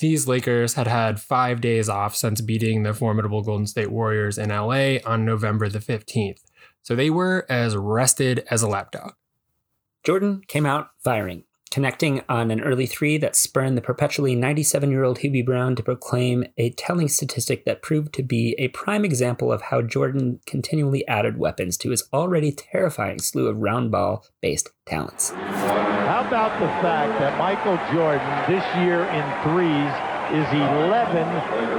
[0.00, 4.48] these Lakers had had five days off since beating the formidable Golden State Warriors in
[4.48, 6.40] LA on November the 15th.
[6.82, 9.12] So they were as rested as a lapdog.
[10.02, 15.04] Jordan came out firing, connecting on an early three that spurned the perpetually 97 year
[15.04, 19.52] old Hubie Brown to proclaim a telling statistic that proved to be a prime example
[19.52, 24.70] of how Jordan continually added weapons to his already terrifying slew of round ball based
[24.86, 25.32] talents.
[26.30, 29.92] About the fact that Michael Jordan this year in threes
[30.30, 31.26] is 11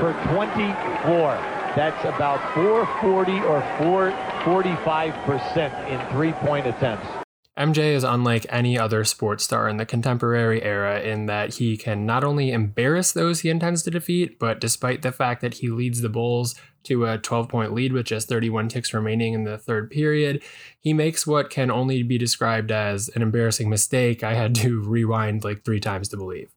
[0.02, 1.40] for 24?
[1.74, 7.21] That's about 440 or 445% in three point attempts.
[7.60, 12.06] MJ is unlike any other sports star in the contemporary era in that he can
[12.06, 16.00] not only embarrass those he intends to defeat, but despite the fact that he leads
[16.02, 19.92] the Bulls to a 12 point lead with just 31 ticks remaining in the third
[19.92, 20.42] period,
[20.80, 25.44] he makes what can only be described as an embarrassing mistake I had to rewind
[25.44, 26.50] like three times to believe.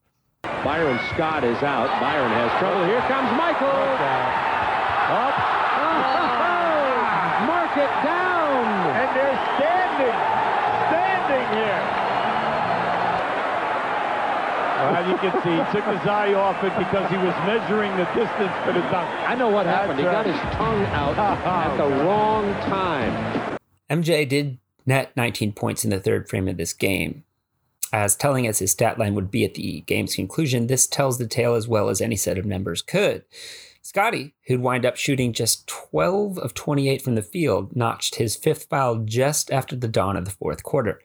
[0.43, 1.89] Byron Scott is out.
[1.99, 2.85] Byron has trouble.
[2.85, 3.67] Here comes Michael.
[5.05, 5.35] Up,
[7.45, 8.65] Mark it down.
[8.95, 10.17] and they're standing,
[10.89, 11.83] standing here.
[14.91, 18.05] Well, you can see he took his eye off it because he was measuring the
[18.13, 19.09] distance for the dunk.
[19.27, 19.99] I know what happened.
[19.99, 23.57] He got his tongue out at the wrong time.
[23.89, 27.23] MJ did net 19 points in the third frame of this game.
[27.93, 31.27] As telling as his stat line would be at the game's conclusion, this tells the
[31.27, 33.23] tale as well as any set of numbers could.
[33.81, 38.65] Scottie, who'd wind up shooting just 12 of 28 from the field, notched his fifth
[38.69, 41.01] foul just after the dawn of the fourth quarter.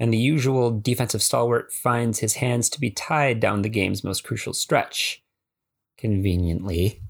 [0.00, 4.24] And the usual defensive stalwart finds his hands to be tied down the game's most
[4.24, 5.22] crucial stretch.
[5.98, 7.00] Conveniently.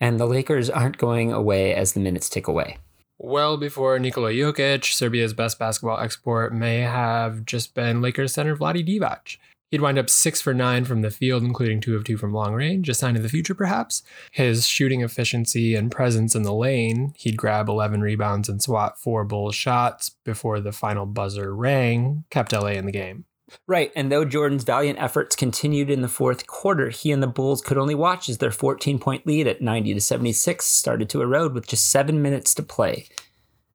[0.00, 2.78] And the Lakers aren't going away as the minutes tick away.
[3.20, 8.86] Well before Nikola Jokic, Serbia's best basketball export may have just been Lakers center Vlade
[8.86, 9.38] Divac.
[9.70, 12.54] He'd wind up six for nine from the field, including two of two from long
[12.54, 14.02] range, a sign of the future perhaps.
[14.32, 19.24] His shooting efficiency and presence in the lane, he'd grab 11 rebounds and swat four
[19.24, 23.26] Bulls shots before the final buzzer rang, kept LA in the game.
[23.66, 27.62] Right, and though Jordan's valiant efforts continued in the fourth quarter, he and the Bulls
[27.62, 31.54] could only watch as their 14 point lead at 90 to 76 started to erode
[31.54, 33.08] with just seven minutes to play.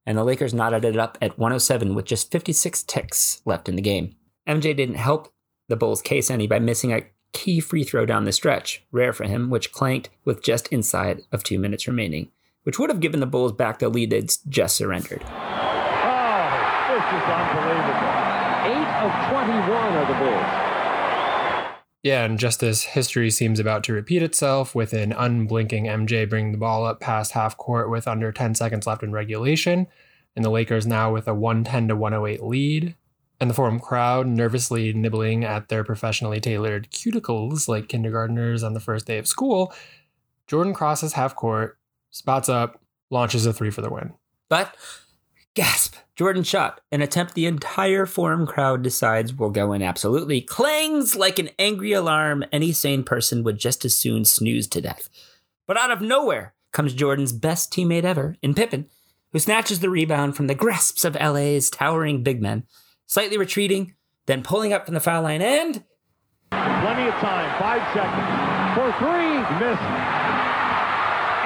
[0.06, 3.82] And the Lakers knotted it up at 107 with just 56 ticks left in the
[3.82, 4.15] game.
[4.47, 5.33] MJ didn't help
[5.67, 9.26] the Bulls' case any by missing a key free throw down the stretch, rare for
[9.26, 12.32] him, which clanked with just inside of two minutes remaining,
[12.63, 15.23] which would have given the Bulls back the lead they'd just surrendered.
[15.23, 16.54] Oh,
[16.89, 18.13] this is unbelievable.
[18.65, 20.63] Eight of 21 are the Bulls.
[22.04, 26.52] Yeah, and just as history seems about to repeat itself, with an unblinking MJ bringing
[26.52, 29.88] the ball up past half court with under 10 seconds left in regulation,
[30.36, 32.95] and the Lakers now with a 110 to 108 lead,
[33.39, 38.80] and the Forum crowd nervously nibbling at their professionally tailored cuticles like kindergartners on the
[38.80, 39.74] first day of school,
[40.48, 41.78] Jordan crosses half court,
[42.12, 44.13] spots up, launches a three for the win.
[44.50, 44.76] But,
[45.56, 51.15] gasp, Jordan shot, an attempt the entire forum crowd decides will go in absolutely, clangs
[51.15, 55.10] like an angry alarm any sane person would just as soon snooze to death.
[55.65, 58.89] But out of nowhere comes Jordan's best teammate ever, in Pippen,
[59.32, 62.63] who snatches the rebound from the grasps of LA's towering big men,
[63.08, 65.84] slightly retreating, then pulling up from the foul line and
[66.52, 68.30] Plenty of time, five seconds.
[68.76, 69.34] For three.
[69.58, 69.88] Missed.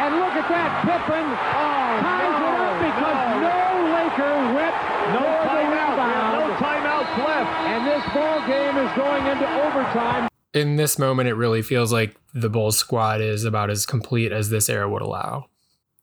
[0.01, 0.69] And look at that.
[0.83, 3.47] Pippen oh, ties no, it up because no.
[3.47, 3.61] no,
[3.93, 4.75] Laker whip
[5.13, 5.93] No for the timeout.
[5.93, 6.29] rebound.
[6.33, 7.51] No timeouts left.
[7.67, 10.27] And this ball game is going into overtime.
[10.53, 14.49] In this moment, it really feels like the Bulls squad is about as complete as
[14.49, 15.47] this era would allow.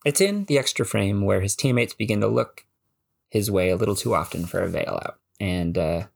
[0.05, 2.65] it's in the extra frame where his teammates begin to look
[3.29, 5.15] his way a little too often for a bailout.
[5.39, 6.07] And uh,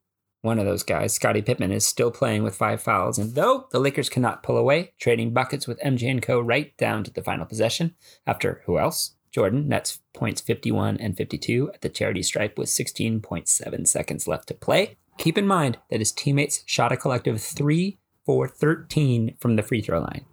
[0.42, 3.18] one of those guys, Scottie Pippen, is still playing with five fouls.
[3.18, 6.40] And though the Lakers cannot pull away, trading buckets with MJ and Co.
[6.40, 9.16] right down to the final possession, after who else?
[9.32, 14.54] Jordan nets points 51 and 52 at the charity stripe with 16.7 seconds left to
[14.54, 14.98] play.
[15.18, 19.82] Keep in mind that his teammates shot a collective 3 for 13 from the free
[19.82, 20.26] throw line.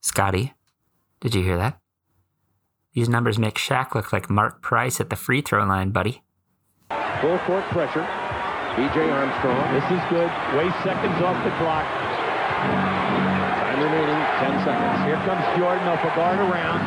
[0.00, 0.54] Scottie,
[1.20, 1.78] did you hear that?
[2.94, 6.22] These numbers make Shaq look like Mark Price at the free throw line, buddy.
[7.20, 8.06] Full court pressure.
[8.78, 9.10] B.J.
[9.10, 9.58] Armstrong.
[9.74, 10.30] This is good.
[10.54, 11.82] Waste seconds off the clock.
[11.82, 15.02] Time remaining 10 seconds.
[15.02, 16.78] Here comes Jordan off a guard around.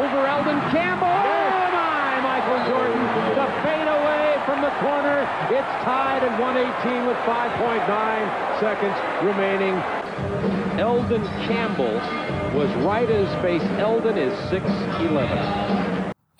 [0.00, 1.12] Over Elden Campbell.
[1.12, 2.24] Oh my!
[2.24, 2.96] Michael Jordan.
[3.36, 5.28] The fadeaway from the corner.
[5.52, 7.84] It's tied at 118 with 5.9
[8.64, 8.96] seconds
[9.28, 9.76] remaining.
[10.80, 12.00] Elden Campbell
[12.56, 13.62] was right at his face.
[13.78, 15.93] Elden is 6'11.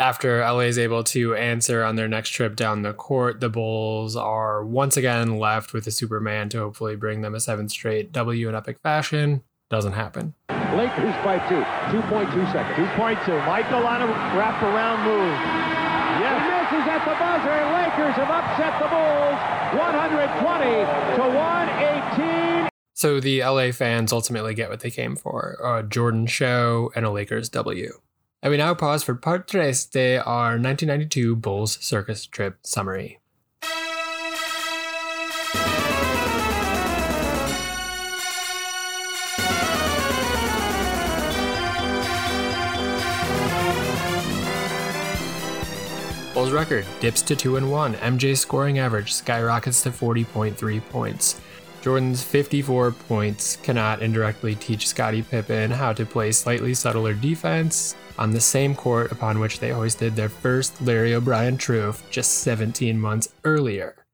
[0.05, 4.17] After LA is able to answer on their next trip down the court, the Bulls
[4.17, 8.51] are once again left with a Superman to hopefully bring them a seventh straight W
[8.51, 9.43] in epic fashion.
[9.71, 10.35] Doesn't happen.
[10.77, 11.65] Lakers by two.
[11.89, 12.77] 2.2 seconds.
[12.77, 13.47] 2.2.
[13.47, 15.39] Michael on a wraparound move.
[15.41, 16.37] He Yes.
[16.53, 17.59] misses at the buzzer.
[17.73, 19.41] Lakers have upset the Bulls
[19.81, 20.85] 120
[21.17, 22.69] to 118.
[22.93, 27.11] So the LA fans ultimately get what they came for a Jordan show and a
[27.11, 28.01] Lakers W.
[28.45, 33.19] And we now pause for part tres de our 1992 Bulls circus trip summary.
[46.35, 47.95] Bulls record dips to 2 and 1.
[47.95, 51.41] MJ's scoring average skyrockets to 40.3 points.
[51.81, 58.31] Jordan's 54 points cannot indirectly teach Scottie Pippen how to play slightly subtler defense on
[58.31, 63.29] the same court upon which they hoisted their first Larry O'Brien troof just 17 months
[63.45, 64.05] earlier.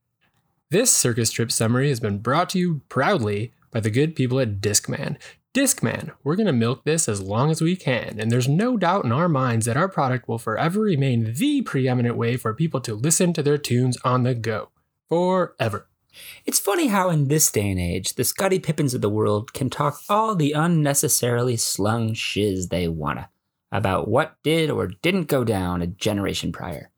[0.70, 4.60] This circus trip summary has been brought to you proudly by the good people at
[4.60, 5.16] Discman.
[5.52, 9.04] Discman, we're going to milk this as long as we can, and there's no doubt
[9.04, 12.94] in our minds that our product will forever remain the preeminent way for people to
[12.94, 14.68] listen to their tunes on the go.
[15.08, 15.88] Forever.
[16.46, 19.70] It's funny how, in this day and age, the Scottie Pippens of the world can
[19.70, 23.28] talk all the unnecessarily slung shiz they wanna
[23.72, 26.90] about what did or didn't go down a generation prior.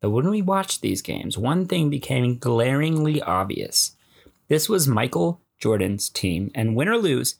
[0.00, 3.96] But when we watched these games, one thing became glaringly obvious.
[4.48, 7.36] This was Michael Jordan's team, and win or lose,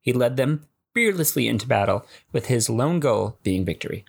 [0.00, 4.04] he led them fearlessly into battle, with his lone goal being victory.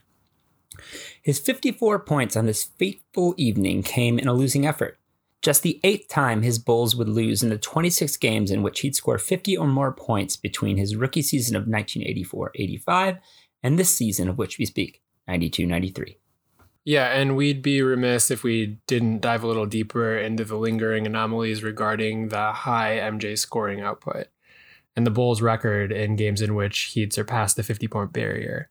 [1.21, 4.97] His 54 points on this fateful evening came in a losing effort.
[5.41, 8.95] Just the eighth time his Bulls would lose in the 26 games in which he'd
[8.95, 13.17] score 50 or more points between his rookie season of 1984 85
[13.63, 16.17] and this season of which we speak, 92 93.
[16.85, 21.05] Yeah, and we'd be remiss if we didn't dive a little deeper into the lingering
[21.05, 24.27] anomalies regarding the high MJ scoring output
[24.95, 28.69] and the Bulls' record in games in which he'd surpassed the 50 point barrier.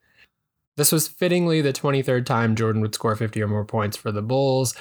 [0.76, 4.22] This was fittingly the 23rd time Jordan would score 50 or more points for the
[4.22, 4.74] Bulls,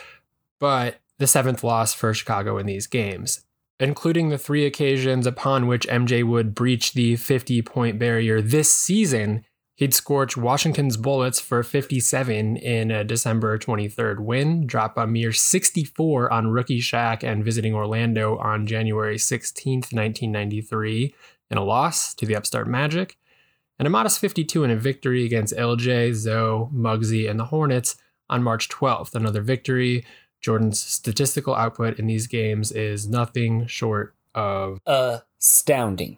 [0.60, 3.46] but the seventh loss for Chicago in these games,
[3.80, 9.44] including the three occasions upon which MJ would breach the 50 point barrier this season.
[9.78, 16.34] He'd scorch Washington's Bullets for 57 in a December 23rd win, drop a mere 64
[16.34, 21.14] on rookie Shaq and visiting Orlando on January 16th, 1993,
[21.52, 23.20] in a loss to the upstart Magic,
[23.78, 27.98] and a modest 52 in a victory against LJ, Zo, Muggsy, and the Hornets
[28.32, 29.14] on March 12th.
[29.14, 30.04] Another victory.
[30.42, 34.80] Jordan's statistical output in these games is nothing short of
[35.40, 36.18] Astounding.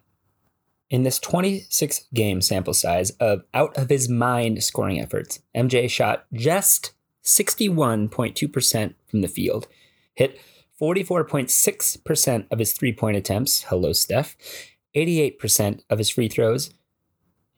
[0.90, 6.26] In this 26 game sample size of out of his mind scoring efforts, MJ shot
[6.34, 9.68] just 61.2% from the field,
[10.16, 10.40] hit
[10.82, 14.36] 44.6% of his three point attempts, hello, Steph,
[14.96, 16.72] 88% of his free throws.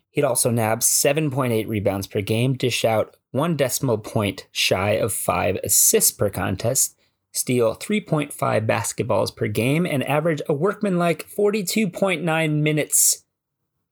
[0.10, 5.58] He'd also nab 7.8 rebounds per game, dish out one decimal point shy of five
[5.64, 6.98] assists per contest,
[7.32, 8.32] steal 3.5
[8.66, 13.24] basketballs per game, and average a workmanlike 42.9 minutes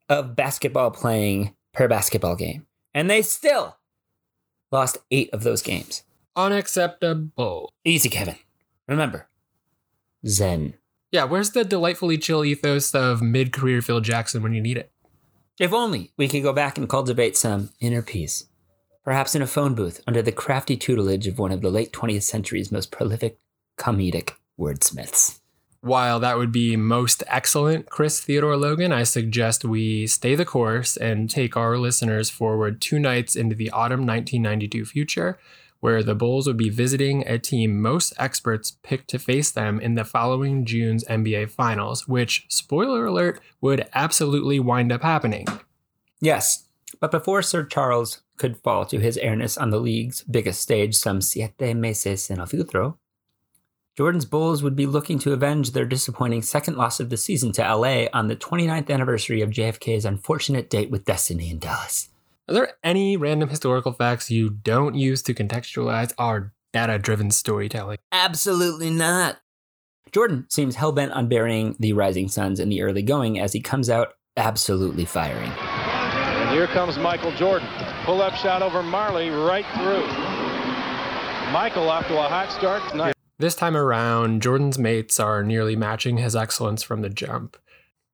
[0.10, 2.66] of basketball playing per basketball game.
[2.94, 3.78] And they still
[4.72, 6.04] lost eight of those games.
[6.36, 7.74] unacceptable.
[7.84, 8.36] Easy, Kevin.
[8.88, 9.28] Remember,
[10.26, 10.76] Zen.
[11.12, 14.92] Yeah, where's the delightfully chill ethos of mid career Phil Jackson when you need it?
[15.60, 18.46] If only we could go back and cultivate some inner peace.
[19.04, 22.24] Perhaps in a phone booth under the crafty tutelage of one of the late 20th
[22.24, 23.40] century's most prolific
[23.78, 25.40] comedic wordsmiths.
[25.82, 30.98] While that would be most excellent, Chris Theodore Logan, I suggest we stay the course
[30.98, 35.40] and take our listeners forward two nights into the autumn 1992 future,
[35.80, 39.96] where the Bulls would be visiting a team most experts picked to face them in
[39.96, 45.48] the following June's NBA Finals, which, spoiler alert, would absolutely wind up happening.
[46.20, 46.66] Yes,
[47.00, 51.22] but before Sir Charles could fall to his airness on the league's biggest stage some
[51.22, 52.98] siete meses en el futuro,
[54.00, 57.62] Jordan's Bulls would be looking to avenge their disappointing second loss of the season to
[57.62, 62.08] LA on the 29th anniversary of JFK's unfortunate date with Destiny in Dallas.
[62.48, 67.98] Are there any random historical facts you don't use to contextualize our data driven storytelling?
[68.12, 69.42] Absolutely not.
[70.14, 73.60] Jordan seems hell bent on burying the Rising Suns in the early going as he
[73.60, 75.52] comes out absolutely firing.
[75.52, 77.68] And here comes Michael Jordan.
[78.06, 80.08] Pull up shot over Majerle right through.
[81.52, 82.88] Michael off to a hot start.
[82.90, 83.14] tonight.
[83.40, 87.58] This time around, Jordan's mates are nearly matching his excellence from the jump.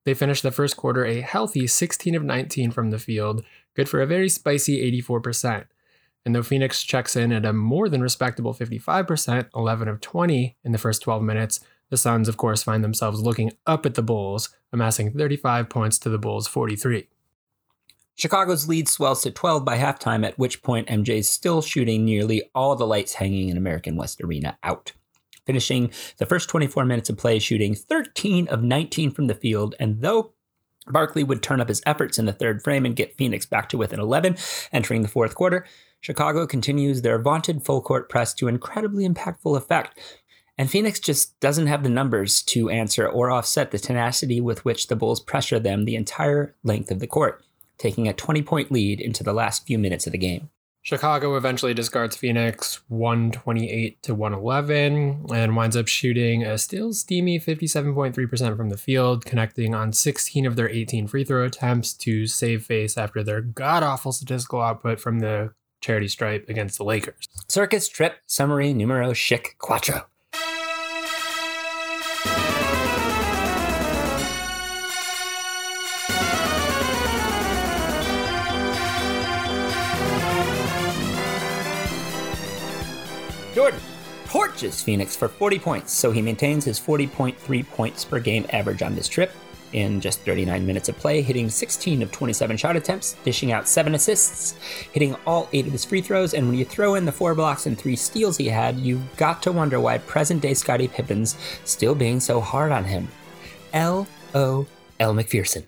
[0.04, 4.00] They finished the first quarter a healthy 16 of 19 from the field, good for
[4.00, 5.66] a very spicy 84%.
[6.24, 10.72] And though Phoenix checks in at a more than respectable 55%, 11 of 20 in
[10.72, 11.60] the first 12 minutes,
[11.90, 16.08] the Suns, of course, find themselves looking up at the Bulls, amassing 35 points to
[16.08, 17.08] the Bulls' 43.
[18.16, 22.74] Chicago's lead swells to 12 by halftime, at which point MJ's still shooting nearly all
[22.74, 24.92] the lights hanging in American West Arena out
[25.46, 29.74] finishing the first 24 minutes of play shooting 13 of 19 from the field.
[29.80, 30.32] And though
[30.88, 33.78] Barkley would turn up his efforts in the third frame and get Phoenix back to
[33.78, 34.36] within 11
[34.72, 35.64] entering the fourth quarter,
[36.00, 39.98] Chicago continues their vaunted full court press to incredibly impactful effect.
[40.58, 44.86] And Phoenix just doesn't have the numbers to answer or offset the tenacity with which
[44.86, 47.44] the Bulls pressure them the entire length of the court,
[47.78, 50.50] taking a 20 point lead into the last few minutes of the game.
[50.86, 58.56] Chicago eventually discards Phoenix 128 to 111 and winds up shooting a still steamy 57.3%
[58.56, 62.96] from the field, connecting on 16 of their 18 free throw attempts to save face
[62.96, 67.26] after their god awful statistical output from the charity stripe against the Lakers.
[67.48, 70.06] Circus trip summary numero chic quattro.
[84.56, 88.94] Torches Phoenix for 40 points, so he maintains his 40.3 points per game average on
[88.94, 89.30] this trip
[89.74, 93.94] in just 39 minutes of play, hitting 16 of 27 shot attempts, dishing out 7
[93.94, 94.52] assists,
[94.92, 97.66] hitting all 8 of his free throws, and when you throw in the 4 blocks
[97.66, 101.94] and 3 steals he had, you've got to wonder why present day Scottie Pippen's still
[101.94, 103.08] being so hard on him.
[103.74, 104.66] L O
[104.98, 105.66] L McPherson.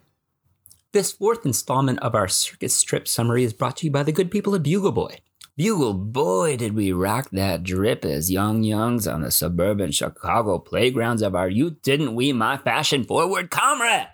[0.93, 4.31] This fourth installment of our circus strip summary is brought to you by the good
[4.31, 5.19] people at Bugle Boy.
[5.59, 11.21] Bugle, boy, did we rock that drip as young youngs on the suburban Chicago playgrounds
[11.21, 14.07] of our youth, didn't we, my fashion forward comrade?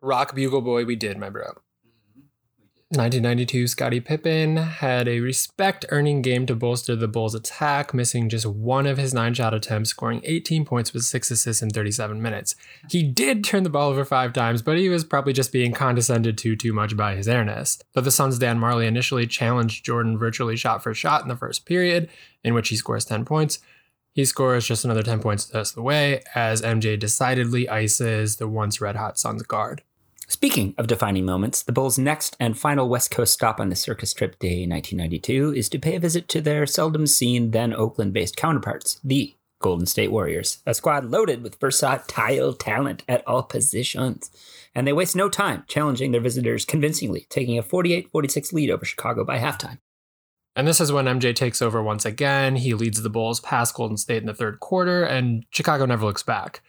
[0.00, 1.54] Rock Bugle Boy, we did, my bro.
[2.90, 8.46] 1992, Scottie Pippen had a respect earning game to bolster the Bulls' attack, missing just
[8.46, 12.54] one of his nine shot attempts, scoring 18 points with six assists in 37 minutes.
[12.88, 16.38] He did turn the ball over five times, but he was probably just being condescended
[16.38, 17.80] to too much by his airness.
[17.92, 21.66] But the Suns' Dan Majerle initially challenged Jordan virtually shot for shot in the first
[21.66, 22.08] period,
[22.44, 23.58] in which he scores 10 points.
[24.12, 28.36] He scores just another 10 points the rest of the way as MJ decidedly ices
[28.36, 29.82] the once red hot Suns guard.
[30.28, 34.12] Speaking of defining moments, the Bulls' next and final West Coast stop on the circus
[34.12, 38.36] trip day 1992 is to pay a visit to their seldom seen then Oakland based
[38.36, 44.32] counterparts, the Golden State Warriors, a squad loaded with versatile talent at all positions.
[44.74, 48.84] And they waste no time challenging their visitors convincingly, taking a 48 46 lead over
[48.84, 49.78] Chicago by halftime.
[50.56, 52.56] And this is when MJ takes over once again.
[52.56, 56.24] He leads the Bulls past Golden State in the third quarter, and Chicago never looks
[56.24, 56.62] back.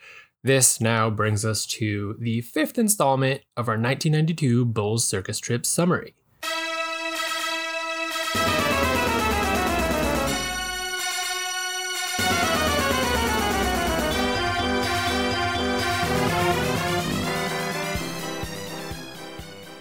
[0.44, 6.14] This now brings us to the fifth installment of our 1992 Bulls Circus Trip summary.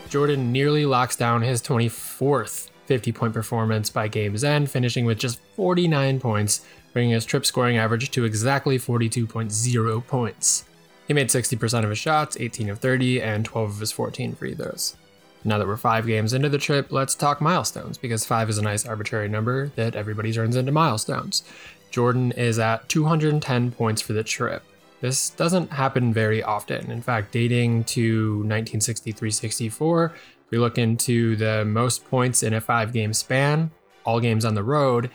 [0.08, 5.40] Jordan nearly locks down his 24th 50 point performance by game's end, finishing with just
[5.56, 10.64] 49 points, bringing his trip scoring average to exactly 42.0 points.
[11.06, 14.54] He made 60% of his shots, 18 of 30, and 12 of his 14 free
[14.54, 14.96] throws.
[15.44, 18.62] Now that we're five games into the trip, let's talk milestones, because five is a
[18.62, 21.44] nice arbitrary number that everybody turns into milestones.
[21.90, 24.64] Jordan is at 210 points for the trip.
[25.00, 26.90] This doesn't happen very often.
[26.90, 32.60] In fact, dating to 1963 64, if we look into the most points in a
[32.60, 33.70] five game span,
[34.04, 35.10] all games on the road,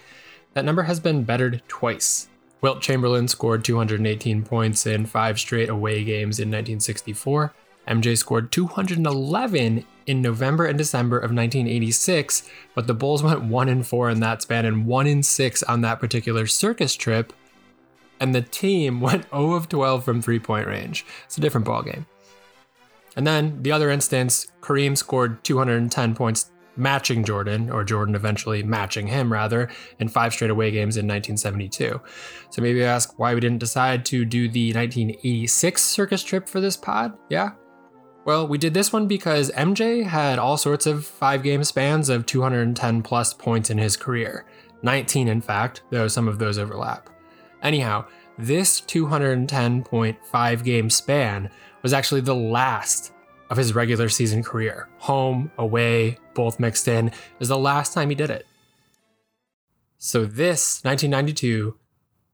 [0.53, 2.27] that number has been bettered twice.
[2.61, 7.53] Wilt Chamberlain scored 218 points in five straight away games in 1964.
[7.87, 13.85] MJ scored 211 in November and December of 1986, but the Bulls went 1 and
[13.87, 17.33] 4 in that span and 1 in 6 on that particular circus trip.
[18.19, 21.05] And the team went 0 of 12 from three point range.
[21.25, 22.05] It's a different ballgame.
[23.15, 29.07] And then the other instance, Kareem scored 210 points matching Jordan, or Jordan eventually matching
[29.07, 31.99] him rather, in five straight away games in 1972.
[32.49, 36.77] So maybe ask why we didn't decide to do the 1986 circus trip for this
[36.77, 37.17] pod?
[37.29, 37.51] Yeah?
[38.23, 42.25] Well, we did this one because MJ had all sorts of five game spans of
[42.25, 44.45] 210 plus points in his career.
[44.83, 47.09] 19, in fact, though some of those overlap.
[47.63, 48.05] Anyhow,
[48.37, 51.49] this 210.5 game span
[51.81, 53.11] was actually the last
[53.49, 54.87] of his regular season career.
[54.99, 58.47] Home, away, both mixed in, is the last time he did it.
[59.97, 61.77] So, this 1992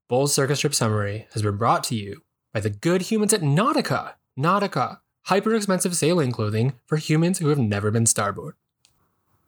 [0.08, 2.22] Bulls Circus Trip Summary has been brought to you
[2.54, 4.14] by the good humans at Nautica.
[4.40, 8.56] Nautica, hyper expensive sailing clothing for humans who have never been starboard.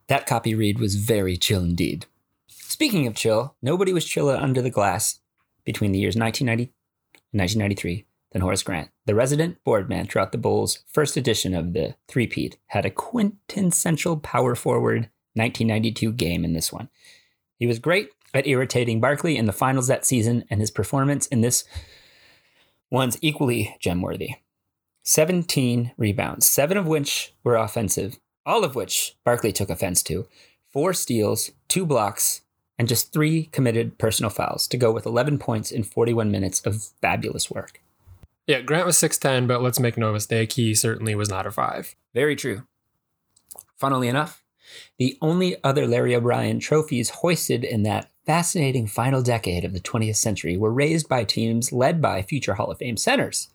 [0.07, 2.07] That copy read was very chill indeed.
[2.47, 5.19] Speaking of chill, nobody was chiller under the glass
[5.63, 6.73] between the years 1990
[7.31, 8.89] and 1993 than Horace Grant.
[9.05, 14.17] The resident board man throughout the Bulls' first edition of the three-peat had a quintessential
[14.17, 16.89] power forward 1992 game in this one.
[17.57, 21.41] He was great at irritating Barkley in the finals that season, and his performance in
[21.41, 21.63] this
[22.91, 24.35] one's equally gem-worthy.
[25.03, 30.27] 17 rebounds, seven of which were offensive, all of which Barkley took offense to,
[30.71, 32.41] four steals, two blocks,
[32.77, 36.83] and just three committed personal fouls to go with 11 points in 41 minutes of
[37.01, 37.81] fabulous work.
[38.49, 41.95] Yeah, Grant was 6'10, but let's make no mistake, he certainly was not a 5.
[42.15, 42.63] Very true.
[43.77, 44.43] Funnily enough,
[44.97, 50.15] the only other Larry O'Brien trophies hoisted in that fascinating final decade of the 20th
[50.15, 53.49] century were raised by teams led by future Hall of Fame centers.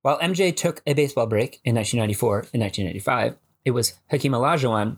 [0.00, 3.36] While MJ took a baseball break in 1994 and 1995,
[3.66, 4.96] it was Hakeem Olajuwon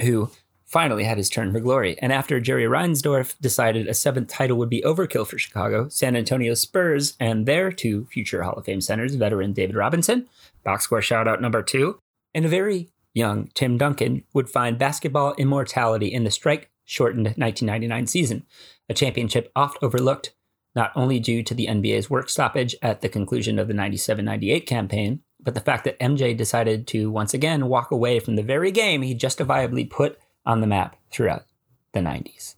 [0.00, 0.32] who
[0.66, 1.96] finally had his turn for glory.
[2.00, 6.54] And after Jerry Reinsdorf decided a seventh title would be overkill for Chicago, San Antonio
[6.54, 10.28] Spurs and their two future Hall of Fame centers, veteran David Robinson,
[10.64, 11.98] box score shout out number two,
[12.34, 18.06] and a very young Tim Duncan would find basketball immortality in the strike shortened 1999
[18.06, 18.46] season,
[18.88, 20.34] a championship oft overlooked,
[20.74, 24.66] not only due to the NBA's work stoppage at the conclusion of the 97 98
[24.66, 28.70] campaign, but the fact that MJ decided to once again walk away from the very
[28.70, 31.44] game he justifiably put on the map throughout
[31.92, 32.54] the 90s.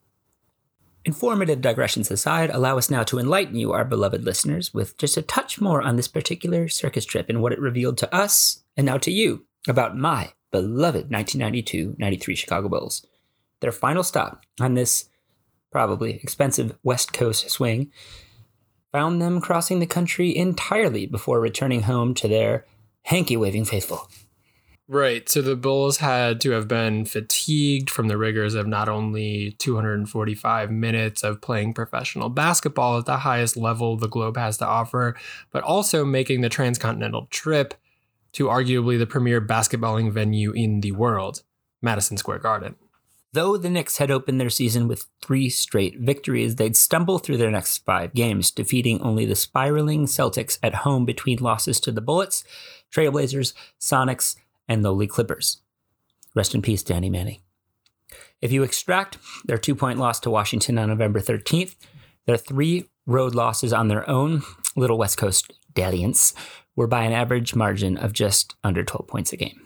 [1.05, 5.22] Informative digressions aside, allow us now to enlighten you, our beloved listeners, with just a
[5.22, 8.99] touch more on this particular circus trip and what it revealed to us and now
[8.99, 13.07] to you about my beloved 1992 93 Chicago Bulls.
[13.61, 15.09] Their final stop on this
[15.70, 17.93] probably expensive West Coast swing
[18.91, 22.64] found them crossing the country entirely before returning home to their
[23.03, 24.09] hanky waving faithful.
[24.89, 25.28] Right.
[25.28, 30.70] So the Bulls had to have been fatigued from the rigors of not only 245
[30.70, 35.16] minutes of playing professional basketball at the highest level the globe has to offer,
[35.51, 37.74] but also making the transcontinental trip
[38.34, 41.43] to arguably the premier basketballing venue in the world,
[41.82, 42.76] Madison Square Garden.
[43.32, 47.51] Though the Knicks had opened their season with three straight victories, they'd stumble through their
[47.51, 52.45] next five games, defeating only the spiraling Celtics at home between losses to the Bullets,
[52.93, 54.37] Trailblazers, Sonics,
[54.69, 55.62] and lowly Clippers.
[56.35, 57.41] Rest in peace, Danny Manning.
[58.41, 61.75] If you extract their two point loss to Washington on November 13th,
[62.27, 64.43] their three road losses on their own
[64.77, 66.35] little West Coast dalliance
[66.75, 69.66] were by an average margin of just under 12 points a game.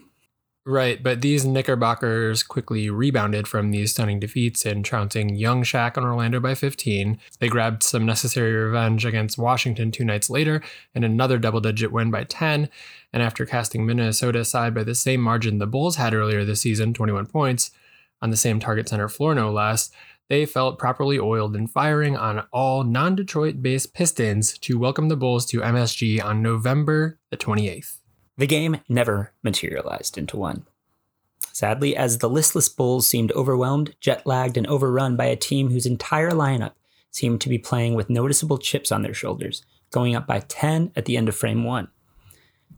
[0.71, 6.07] Right, but these Knickerbockers quickly rebounded from these stunning defeats in trouncing young Shaq and
[6.07, 7.19] Orlando by 15.
[7.41, 10.63] They grabbed some necessary revenge against Washington two nights later
[10.95, 12.69] and another double digit win by 10.
[13.13, 16.95] And after casting Minnesota aside by the same margin the Bulls had earlier this season,
[16.95, 17.73] 21 points,
[18.23, 19.91] on the same target center floor no less,
[20.29, 25.17] they felt properly oiled and firing on all non Detroit based Pistons to welcome the
[25.17, 28.00] Bulls to MSG on November the 28th.
[28.41, 30.65] The game never materialized into one.
[31.53, 35.85] Sadly, as the listless Bulls seemed overwhelmed, jet lagged, and overrun by a team whose
[35.85, 36.73] entire lineup
[37.11, 41.05] seemed to be playing with noticeable chips on their shoulders, going up by 10 at
[41.05, 41.89] the end of frame one.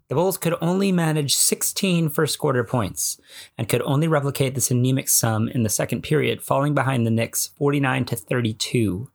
[0.09, 3.21] The Bulls could only manage 16 first quarter points
[3.57, 7.51] and could only replicate this anemic sum in the second period, falling behind the Knicks
[7.57, 9.13] 49 to 32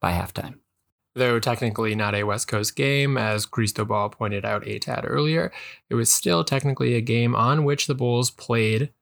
[0.00, 0.60] by halftime.
[1.14, 5.50] Though technically not a West Coast game, as Cristobal pointed out a tad earlier,
[5.90, 8.92] it was still technically a game on which the Bulls played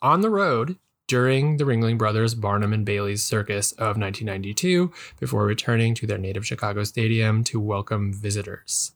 [0.00, 0.78] on the road
[1.08, 6.46] during the Ringling Brothers Barnum and Bailey's Circus of 1992 before returning to their native
[6.46, 8.92] Chicago stadium to welcome visitors.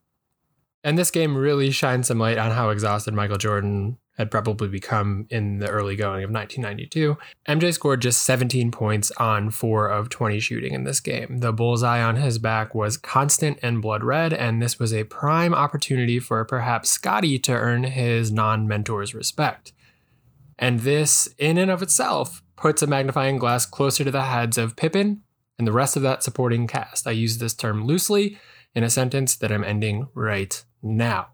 [0.83, 5.27] And this game really shines some light on how exhausted Michael Jordan had probably become
[5.31, 7.16] in the early going of 1992.
[7.49, 11.39] MJ scored just 17 points on 4 of 20 shooting in this game.
[11.39, 15.55] The bullseye on his back was constant and blood red, and this was a prime
[15.55, 19.73] opportunity for perhaps Scottie to earn his non mentor's respect.
[20.59, 24.77] And this, in and of itself, puts a magnifying glass closer to the heads of
[24.77, 25.23] Pippen
[25.59, 27.07] and the rest of that supporting cast.
[27.07, 28.39] I use this term loosely
[28.75, 31.29] in a sentence that I'm ending right now.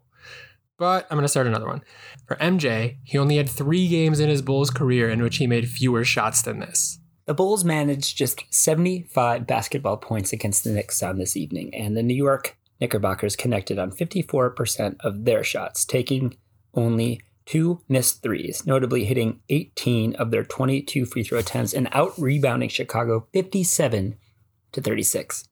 [0.79, 1.83] But I'm going to start another one.
[2.27, 5.69] For MJ, he only had three games in his Bulls career in which he made
[5.69, 6.99] fewer shots than this.
[7.27, 12.03] The Bulls managed just 75 basketball points against the Knicks on this evening, and the
[12.03, 16.37] New York Knickerbockers connected on 54% of their shots, taking
[16.75, 22.13] only two missed threes, notably hitting 18 of their 22 free throw attempts and out
[22.19, 24.17] rebounding Chicago 57
[24.73, 25.49] to 36.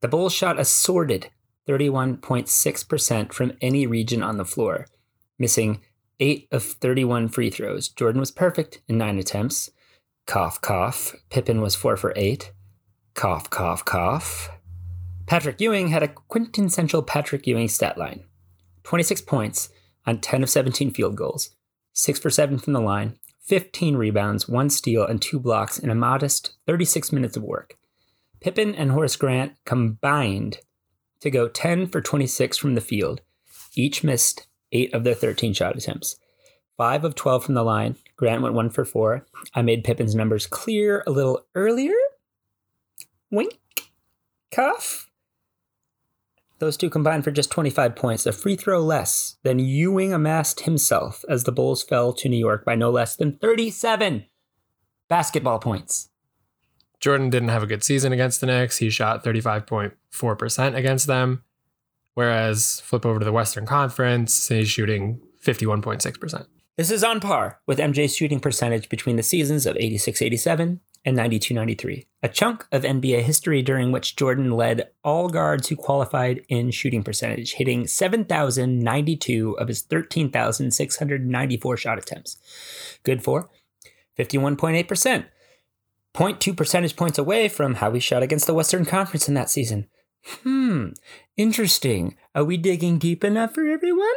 [0.00, 1.30] The Bulls shot a sordid
[1.66, 4.86] 31.6% from any region on the floor,
[5.38, 5.80] missing
[6.20, 7.88] 8 of 31 free throws.
[7.88, 9.70] Jordan was perfect in 9 attempts.
[10.26, 11.14] Cough, cough.
[11.30, 12.52] Pippen was 4 for 8.
[13.14, 14.50] Cough, cough, cough.
[15.26, 18.24] Patrick Ewing had a quintessential Patrick Ewing stat line
[18.82, 19.70] 26 points
[20.06, 21.50] on 10 of 17 field goals,
[21.94, 25.94] 6 for 7 from the line, 15 rebounds, 1 steal, and 2 blocks in a
[25.94, 27.78] modest 36 minutes of work.
[28.40, 30.58] Pippen and Horace Grant combined
[31.20, 33.22] to go 10 for 26 from the field.
[33.74, 36.16] Each missed 8 of their 13 shot attempts.
[36.76, 37.96] 5 of 12 from the line.
[38.16, 39.24] Grant went 1 for 4.
[39.54, 41.94] I made Pippen's numbers clear a little earlier.
[43.30, 43.58] Wink.
[44.50, 45.08] Cuff.
[46.58, 51.24] Those two combined for just 25 points, a free throw less than Ewing amassed himself
[51.28, 54.26] as the Bulls fell to New York by no less than 37
[55.08, 56.10] basketball points.
[57.00, 58.78] Jordan didn't have a good season against the Knicks.
[58.78, 61.42] He shot 35.4% against them.
[62.14, 66.46] Whereas flip over to the Western Conference, he's shooting 51.6%.
[66.76, 71.16] This is on par with MJ's shooting percentage between the seasons of 86 87 and
[71.16, 76.42] 92 93, a chunk of NBA history during which Jordan led all guards who qualified
[76.48, 82.38] in shooting percentage, hitting 7,092 of his 13,694 shot attempts.
[83.02, 83.50] Good for
[84.18, 85.26] 51.8%.
[86.14, 89.88] 0.2 percentage points away from how he shot against the Western Conference in that season.
[90.42, 90.90] Hmm,
[91.36, 92.16] interesting.
[92.34, 94.14] Are we digging deep enough for everyone?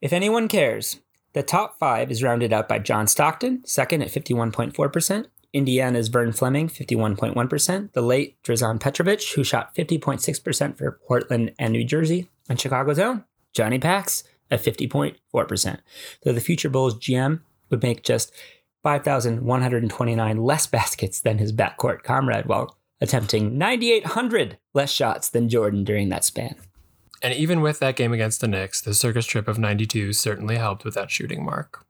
[0.00, 1.00] If anyone cares,
[1.32, 5.26] the top five is rounded out by John Stockton, second at 51.4%.
[5.52, 7.92] Indiana's Vern Fleming, 51.1%.
[7.92, 12.28] The late Drazen Petrovic, who shot 50.6% for Portland and New Jersey.
[12.48, 15.78] And Chicago's own Johnny Pax at 50.4%.
[16.22, 17.40] Though the future Bulls GM
[17.70, 18.32] would make just
[18.82, 26.08] 5,129 less baskets than his backcourt comrade while attempting 9,800 less shots than Jordan during
[26.08, 26.56] that span.
[27.22, 30.84] And even with that game against the Knicks, the circus trip of 92 certainly helped
[30.84, 31.86] with that shooting mark.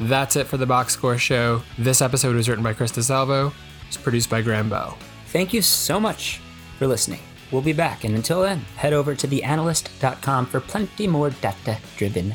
[0.00, 1.62] That's it for the Box Score Show.
[1.76, 3.52] This episode was written by Chris DeSalvo.
[3.86, 4.96] It's produced by Graham Bell.
[5.26, 6.40] Thank you so much
[6.78, 7.20] for listening.
[7.52, 12.34] We'll be back, and until then, head over to theanalyst.com for plenty more data driven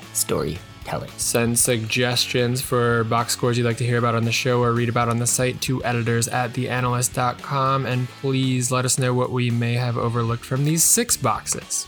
[0.86, 1.11] storytelling.
[1.17, 4.89] Send suggestions for box scores you'd like to hear about on the show or read
[4.89, 7.86] about on the site to editors at theanalyst.com.
[7.86, 11.88] And please let us know what we may have overlooked from these six boxes.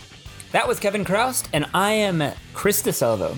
[0.51, 3.37] That was Kevin Chroust, and I am Chris DeSalvo.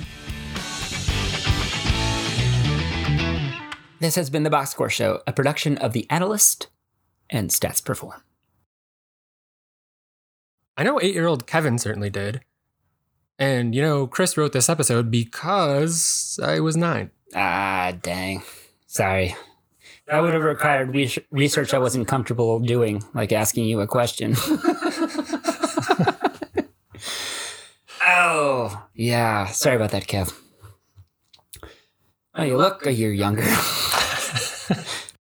[4.00, 6.70] This has been the Box Score Show, a production of The Analyst
[7.30, 8.22] and Stats Perform.
[10.78, 12.42] I know eight year old Kevin certainly did.
[13.40, 17.12] And, you know, Chris wrote this episode because I was nine.
[17.34, 18.44] Ah, dang.
[18.86, 19.34] Sorry.
[20.08, 24.36] That would have required res- research I wasn't comfortable doing, like asking you a question.
[28.06, 29.46] oh, yeah.
[29.48, 30.34] Sorry about that, Kev.
[32.36, 33.46] Oh, you look a year younger.